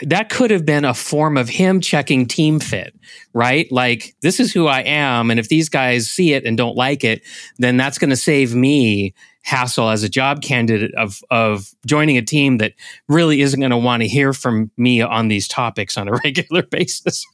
that 0.03 0.29
could 0.29 0.51
have 0.51 0.65
been 0.65 0.85
a 0.85 0.93
form 0.93 1.37
of 1.37 1.49
him 1.49 1.81
checking 1.81 2.27
team 2.27 2.59
fit, 2.59 2.95
right? 3.33 3.71
Like 3.71 4.15
this 4.21 4.39
is 4.39 4.53
who 4.53 4.67
I 4.67 4.81
am, 4.81 5.31
and 5.31 5.39
if 5.39 5.49
these 5.49 5.69
guys 5.69 6.09
see 6.09 6.33
it 6.33 6.45
and 6.45 6.57
don't 6.57 6.75
like 6.75 7.03
it, 7.03 7.21
then 7.57 7.77
that's 7.77 7.97
going 7.97 8.09
to 8.09 8.15
save 8.17 8.53
me 8.53 9.13
hassle 9.43 9.89
as 9.89 10.03
a 10.03 10.09
job 10.09 10.41
candidate 10.41 10.93
of 10.95 11.21
of 11.31 11.73
joining 11.85 12.17
a 12.17 12.21
team 12.21 12.57
that 12.57 12.73
really 13.07 13.41
isn't 13.41 13.61
going 13.61 13.71
to 13.71 13.77
want 13.77 14.01
to 14.01 14.07
hear 14.07 14.33
from 14.33 14.69
me 14.75 15.01
on 15.01 15.29
these 15.29 15.47
topics 15.47 15.97
on 15.97 16.07
a 16.07 16.11
regular 16.23 16.63
basis. 16.63 17.25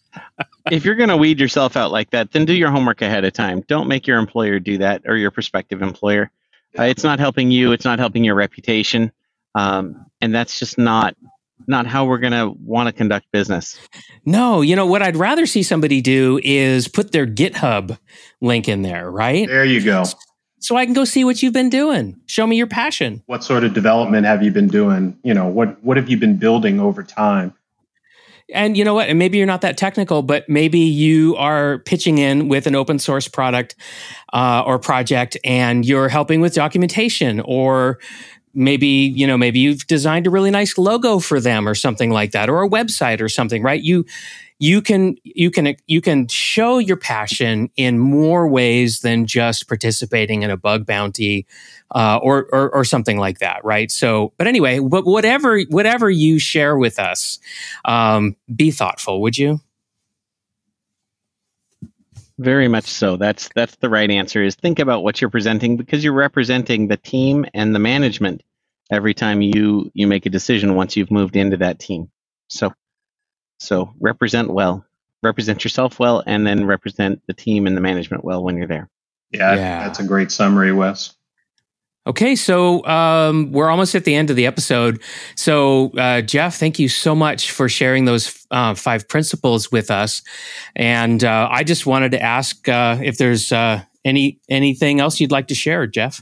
if 0.71 0.85
you're 0.85 0.95
going 0.95 1.09
to 1.09 1.17
weed 1.17 1.39
yourself 1.39 1.75
out 1.75 1.91
like 1.91 2.11
that, 2.11 2.31
then 2.31 2.45
do 2.45 2.53
your 2.53 2.69
homework 2.69 3.01
ahead 3.01 3.25
of 3.25 3.33
time. 3.33 3.61
Don't 3.61 3.87
make 3.87 4.05
your 4.05 4.19
employer 4.19 4.59
do 4.59 4.77
that 4.77 5.01
or 5.05 5.17
your 5.17 5.31
prospective 5.31 5.81
employer. 5.81 6.29
Uh, 6.77 6.83
it's 6.83 7.03
not 7.03 7.19
helping 7.19 7.49
you. 7.49 7.71
It's 7.71 7.85
not 7.85 7.97
helping 7.97 8.23
your 8.23 8.35
reputation, 8.35 9.11
um, 9.55 10.05
and 10.21 10.33
that's 10.33 10.59
just 10.59 10.77
not 10.77 11.15
not 11.67 11.87
how 11.87 12.05
we're 12.05 12.19
going 12.19 12.33
to 12.33 12.53
want 12.59 12.87
to 12.87 12.93
conduct 12.93 13.31
business. 13.31 13.79
No, 14.25 14.61
you 14.61 14.75
know 14.75 14.85
what 14.85 15.01
I'd 15.01 15.17
rather 15.17 15.45
see 15.45 15.63
somebody 15.63 16.01
do 16.01 16.39
is 16.43 16.87
put 16.87 17.11
their 17.11 17.27
GitHub 17.27 17.97
link 18.41 18.67
in 18.67 18.81
there, 18.81 19.09
right? 19.09 19.47
There 19.47 19.65
you 19.65 19.83
go 19.83 20.05
so 20.63 20.77
I 20.77 20.85
can 20.85 20.93
go 20.93 21.03
see 21.03 21.25
what 21.25 21.43
you've 21.43 21.53
been 21.53 21.69
doing. 21.69 22.15
Show 22.25 22.47
me 22.47 22.55
your 22.55 22.67
passion. 22.67 23.21
What 23.25 23.43
sort 23.43 23.65
of 23.65 23.73
development 23.73 24.25
have 24.25 24.41
you 24.41 24.49
been 24.49 24.69
doing? 24.69 25.19
You 25.21 25.33
know, 25.33 25.47
what 25.47 25.83
what 25.83 25.97
have 25.97 26.09
you 26.09 26.17
been 26.17 26.37
building 26.37 26.79
over 26.79 27.03
time? 27.03 27.53
And 28.53 28.77
you 28.77 28.85
know 28.85 28.93
what? 28.93 29.09
And 29.09 29.19
maybe 29.19 29.37
you're 29.37 29.47
not 29.47 29.61
that 29.61 29.77
technical, 29.77 30.21
but 30.21 30.47
maybe 30.47 30.79
you 30.79 31.35
are 31.35 31.79
pitching 31.79 32.17
in 32.17 32.47
with 32.47 32.65
an 32.65 32.75
open 32.75 32.97
source 32.97 33.27
product 33.27 33.75
uh, 34.31 34.63
or 34.65 34.79
project, 34.79 35.37
and 35.43 35.85
you're 35.85 36.07
helping 36.07 36.39
with 36.39 36.53
documentation, 36.53 37.41
or 37.41 37.99
maybe 38.53 38.87
you 38.87 39.27
know 39.27 39.37
maybe 39.37 39.59
you've 39.59 39.87
designed 39.87 40.27
a 40.27 40.29
really 40.29 40.51
nice 40.51 40.77
logo 40.77 41.19
for 41.19 41.39
them 41.39 41.67
or 41.67 41.75
something 41.75 42.11
like 42.11 42.31
that, 42.31 42.49
or 42.49 42.63
a 42.63 42.69
website 42.69 43.21
or 43.21 43.29
something, 43.29 43.63
right? 43.63 43.81
You 43.81 44.05
you 44.59 44.81
can 44.81 45.17
you 45.23 45.51
can 45.51 45.75
you 45.87 45.99
can 45.99 46.27
show 46.27 46.77
your 46.77 46.97
passion 46.97 47.69
in 47.75 47.99
more 47.99 48.47
ways 48.47 49.01
than 49.01 49.25
just 49.25 49.67
participating 49.67 50.43
in 50.43 50.49
a 50.49 50.57
bug 50.57 50.85
bounty 50.85 51.45
uh, 51.93 52.17
or, 52.21 52.47
or, 52.51 52.73
or 52.73 52.83
something 52.83 53.17
like 53.17 53.39
that, 53.39 53.63
right? 53.63 53.91
So, 53.91 54.33
but 54.37 54.47
anyway, 54.47 54.79
but 54.79 55.05
whatever 55.05 55.59
whatever 55.69 56.09
you 56.09 56.39
share 56.39 56.77
with 56.77 56.99
us, 56.99 57.39
um, 57.85 58.35
be 58.55 58.71
thoughtful, 58.71 59.21
would 59.21 59.37
you? 59.37 59.59
Very 62.39 62.67
much 62.67 62.85
so. 62.85 63.15
That's 63.17 63.49
that's 63.55 63.75
the 63.75 63.89
right 63.89 64.09
answer. 64.09 64.43
Is 64.43 64.55
think 64.55 64.79
about 64.79 65.03
what 65.03 65.21
you're 65.21 65.29
presenting 65.29 65.77
because 65.77 66.03
you're 66.03 66.13
representing 66.13 66.87
the 66.87 66.97
team 66.97 67.45
and 67.53 67.75
the 67.75 67.79
management 67.79 68.43
every 68.91 69.13
time 69.13 69.41
you 69.41 69.91
you 69.93 70.07
make 70.07 70.25
a 70.25 70.31
decision 70.31 70.75
once 70.75 70.97
you've 70.97 71.11
moved 71.11 71.35
into 71.35 71.57
that 71.57 71.79
team. 71.79 72.09
So 72.47 72.73
so 73.59 73.93
represent 73.99 74.51
well, 74.51 74.83
represent 75.21 75.63
yourself 75.63 75.99
well, 75.99 76.23
and 76.25 76.45
then 76.45 76.65
represent 76.65 77.21
the 77.27 77.33
team 77.33 77.67
and 77.67 77.77
the 77.77 77.81
management 77.81 78.25
well 78.25 78.43
when 78.43 78.57
you're 78.57 78.67
there. 78.67 78.89
Yeah, 79.31 79.55
yeah. 79.55 79.83
that's 79.87 79.99
a 79.99 80.03
great 80.03 80.31
summary, 80.31 80.71
Wes. 80.71 81.15
Okay, 82.05 82.35
so 82.35 82.85
um, 82.85 83.51
we're 83.53 83.69
almost 83.69 83.95
at 83.95 84.03
the 84.03 84.13
end 84.13 84.29
of 84.29 84.35
the 84.35 84.45
episode. 84.45 85.01
So, 85.35 85.91
uh, 85.97 86.19
Jeff, 86.21 86.57
thank 86.57 86.77
you 86.77 86.89
so 86.89 87.15
much 87.15 87.51
for 87.51 87.69
sharing 87.69 88.03
those 88.03 88.45
uh, 88.51 88.73
five 88.73 89.07
principles 89.07 89.71
with 89.71 89.89
us. 89.89 90.21
And 90.75 91.23
uh, 91.23 91.47
I 91.49 91.63
just 91.63 91.85
wanted 91.85 92.11
to 92.11 92.21
ask 92.21 92.67
uh, 92.67 92.99
if 93.01 93.17
there's 93.17 93.53
uh, 93.53 93.83
any 94.03 94.41
anything 94.49 94.99
else 94.99 95.21
you'd 95.21 95.31
like 95.31 95.47
to 95.47 95.55
share, 95.55 95.87
Jeff. 95.87 96.21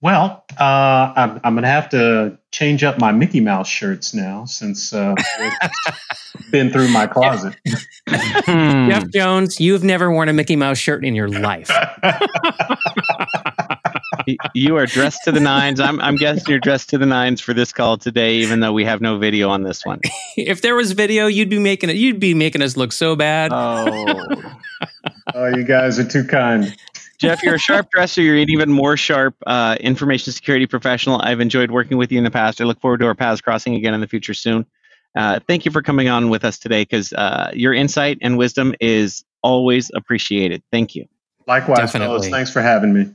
Well, 0.00 0.44
uh, 0.58 1.12
I'm, 1.16 1.40
I'm 1.42 1.54
going 1.54 1.64
to 1.64 1.68
have 1.68 1.88
to 1.88 2.38
change 2.52 2.84
up 2.84 3.00
my 3.00 3.10
Mickey 3.10 3.40
Mouse 3.40 3.68
shirts 3.68 4.14
now 4.14 4.44
since 4.44 4.92
uh, 4.94 5.14
it's 5.18 6.50
been 6.52 6.70
through 6.70 6.88
my 6.88 7.08
closet. 7.08 7.56
Jeff 8.46 9.08
Jones, 9.10 9.58
you've 9.58 9.82
never 9.82 10.10
worn 10.12 10.28
a 10.28 10.32
Mickey 10.32 10.54
Mouse 10.54 10.78
shirt 10.78 11.04
in 11.04 11.16
your 11.16 11.28
life. 11.28 11.68
you 14.54 14.76
are 14.76 14.86
dressed 14.86 15.20
to 15.24 15.32
the 15.32 15.40
nines. 15.40 15.80
I'm, 15.80 16.00
I'm 16.00 16.16
guessing 16.16 16.44
you're 16.48 16.58
dressed 16.58 16.90
to 16.90 16.98
the 16.98 17.06
nines 17.06 17.40
for 17.40 17.54
this 17.54 17.72
call 17.72 17.96
today, 17.96 18.36
even 18.36 18.60
though 18.60 18.72
we 18.72 18.84
have 18.84 19.00
no 19.00 19.18
video 19.18 19.48
on 19.50 19.62
this 19.62 19.84
one. 19.84 20.00
if 20.36 20.62
there 20.62 20.74
was 20.74 20.92
video, 20.92 21.26
you'd 21.26 21.50
be 21.50 21.58
making 21.58 21.90
it. 21.90 21.96
You'd 21.96 22.20
be 22.20 22.34
making 22.34 22.62
us 22.62 22.76
look 22.76 22.92
so 22.92 23.16
bad. 23.16 23.52
Oh, 23.52 24.44
oh, 25.34 25.46
you 25.46 25.64
guys 25.64 25.98
are 25.98 26.08
too 26.08 26.24
kind. 26.24 26.76
Jeff, 27.18 27.42
you're 27.42 27.54
a 27.54 27.58
sharp 27.58 27.90
dresser. 27.92 28.22
You're 28.22 28.36
an 28.36 28.50
even 28.50 28.70
more 28.70 28.96
sharp 28.96 29.34
uh, 29.46 29.76
information 29.80 30.32
security 30.32 30.66
professional. 30.66 31.20
I've 31.22 31.40
enjoyed 31.40 31.70
working 31.70 31.98
with 31.98 32.12
you 32.12 32.18
in 32.18 32.24
the 32.24 32.30
past. 32.30 32.60
I 32.60 32.64
look 32.64 32.80
forward 32.80 33.00
to 33.00 33.06
our 33.06 33.14
paths 33.14 33.40
crossing 33.40 33.74
again 33.74 33.94
in 33.94 34.00
the 34.00 34.08
future 34.08 34.34
soon. 34.34 34.66
Uh, 35.16 35.40
thank 35.48 35.64
you 35.64 35.72
for 35.72 35.82
coming 35.82 36.08
on 36.08 36.30
with 36.30 36.44
us 36.44 36.58
today 36.58 36.82
because 36.82 37.12
uh, 37.12 37.50
your 37.54 37.74
insight 37.74 38.18
and 38.20 38.38
wisdom 38.38 38.74
is 38.80 39.24
always 39.42 39.90
appreciated. 39.94 40.62
Thank 40.70 40.94
you. 40.94 41.08
Likewise, 41.46 41.78
Definitely. 41.78 42.06
fellows. 42.06 42.28
Thanks 42.28 42.52
for 42.52 42.62
having 42.62 42.92
me. 42.92 43.10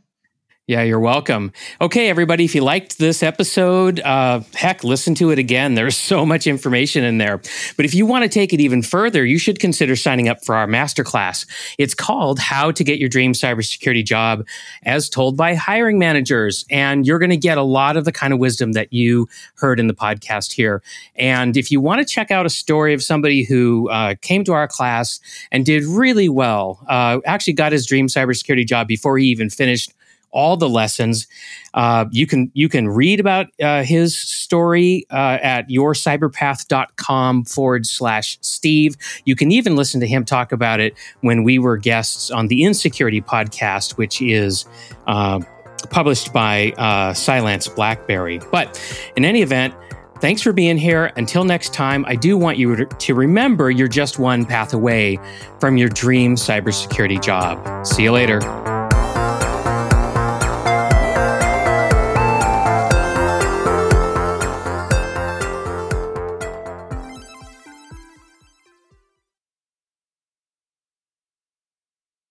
Yeah, 0.65 0.83
you're 0.83 1.01
welcome. 1.01 1.51
Okay, 1.81 2.07
everybody, 2.07 2.45
if 2.45 2.55
you 2.55 2.61
liked 2.61 2.97
this 2.97 3.21
episode, 3.21 3.99
uh, 3.99 4.39
heck, 4.53 4.85
listen 4.85 5.13
to 5.15 5.29
it 5.31 5.37
again. 5.37 5.73
There's 5.75 5.97
so 5.97 6.25
much 6.25 6.47
information 6.47 7.03
in 7.03 7.17
there. 7.17 7.41
But 7.75 7.83
if 7.83 7.93
you 7.93 8.05
want 8.05 8.23
to 8.23 8.29
take 8.29 8.53
it 8.53 8.61
even 8.61 8.81
further, 8.81 9.25
you 9.25 9.37
should 9.37 9.59
consider 9.59 9.97
signing 9.97 10.29
up 10.29 10.45
for 10.45 10.55
our 10.55 10.65
masterclass. 10.65 11.45
It's 11.77 11.93
called 11.93 12.39
How 12.39 12.71
to 12.71 12.81
Get 12.81 12.97
Your 12.97 13.09
Dream 13.09 13.33
Cybersecurity 13.33 14.05
Job 14.05 14.47
as 14.83 15.09
Told 15.09 15.35
by 15.35 15.53
Hiring 15.53 15.99
Managers. 15.99 16.63
And 16.69 17.05
you're 17.05 17.19
going 17.19 17.29
to 17.29 17.35
get 17.35 17.57
a 17.57 17.61
lot 17.61 17.97
of 17.97 18.05
the 18.05 18.13
kind 18.13 18.31
of 18.31 18.39
wisdom 18.39 18.71
that 18.71 18.93
you 18.93 19.27
heard 19.55 19.81
in 19.81 19.87
the 19.87 19.93
podcast 19.93 20.53
here. 20.53 20.81
And 21.17 21.57
if 21.57 21.71
you 21.71 21.81
want 21.81 21.99
to 21.99 22.05
check 22.05 22.31
out 22.31 22.45
a 22.45 22.49
story 22.49 22.93
of 22.93 23.03
somebody 23.03 23.43
who 23.43 23.89
uh, 23.89 24.15
came 24.21 24.45
to 24.45 24.53
our 24.53 24.69
class 24.69 25.19
and 25.51 25.65
did 25.65 25.83
really 25.83 26.29
well, 26.29 26.85
uh, 26.87 27.19
actually 27.25 27.51
got 27.51 27.73
his 27.73 27.85
dream 27.85 28.07
cybersecurity 28.07 28.65
job 28.65 28.87
before 28.87 29.17
he 29.17 29.25
even 29.25 29.49
finished 29.49 29.93
all 30.33 30.57
the 30.57 30.67
lessons. 30.67 31.27
Uh, 31.73 32.05
you 32.11 32.27
can 32.27 32.51
you 32.53 32.67
can 32.67 32.89
read 32.89 33.19
about 33.19 33.47
uh, 33.61 33.83
his 33.83 34.19
story 34.19 35.05
uh, 35.11 35.37
at 35.41 35.69
yourcyberpath.com 35.69 37.45
forward 37.45 37.85
slash 37.85 38.37
Steve. 38.41 38.97
You 39.25 39.35
can 39.35 39.51
even 39.51 39.75
listen 39.75 40.01
to 40.01 40.07
him 40.07 40.25
talk 40.25 40.51
about 40.51 40.79
it 40.79 40.95
when 41.21 41.43
we 41.43 41.59
were 41.59 41.77
guests 41.77 42.29
on 42.29 42.47
the 42.47 42.63
Insecurity 42.63 43.21
podcast, 43.21 43.97
which 43.97 44.21
is 44.21 44.65
uh, 45.07 45.39
published 45.89 46.33
by 46.33 46.71
uh, 46.73 47.13
Cylance 47.13 47.67
Blackberry. 47.67 48.39
But 48.51 48.81
in 49.15 49.23
any 49.23 49.41
event, 49.41 49.73
Thanks 50.23 50.41
for 50.41 50.53
being 50.53 50.77
here. 50.77 51.11
Until 51.17 51.43
next 51.43 51.73
time, 51.73 52.05
I 52.07 52.15
do 52.15 52.37
want 52.37 52.57
you 52.57 52.85
to 52.85 53.13
remember 53.13 53.69
you're 53.69 53.89
just 53.89 54.19
one 54.19 54.45
path 54.45 54.73
away 54.73 55.19
from 55.59 55.75
your 55.75 55.89
dream 55.89 56.37
cybersecurity 56.37 57.21
job. 57.21 57.85
See 57.85 58.03
you 58.03 58.13
later. 58.13 58.39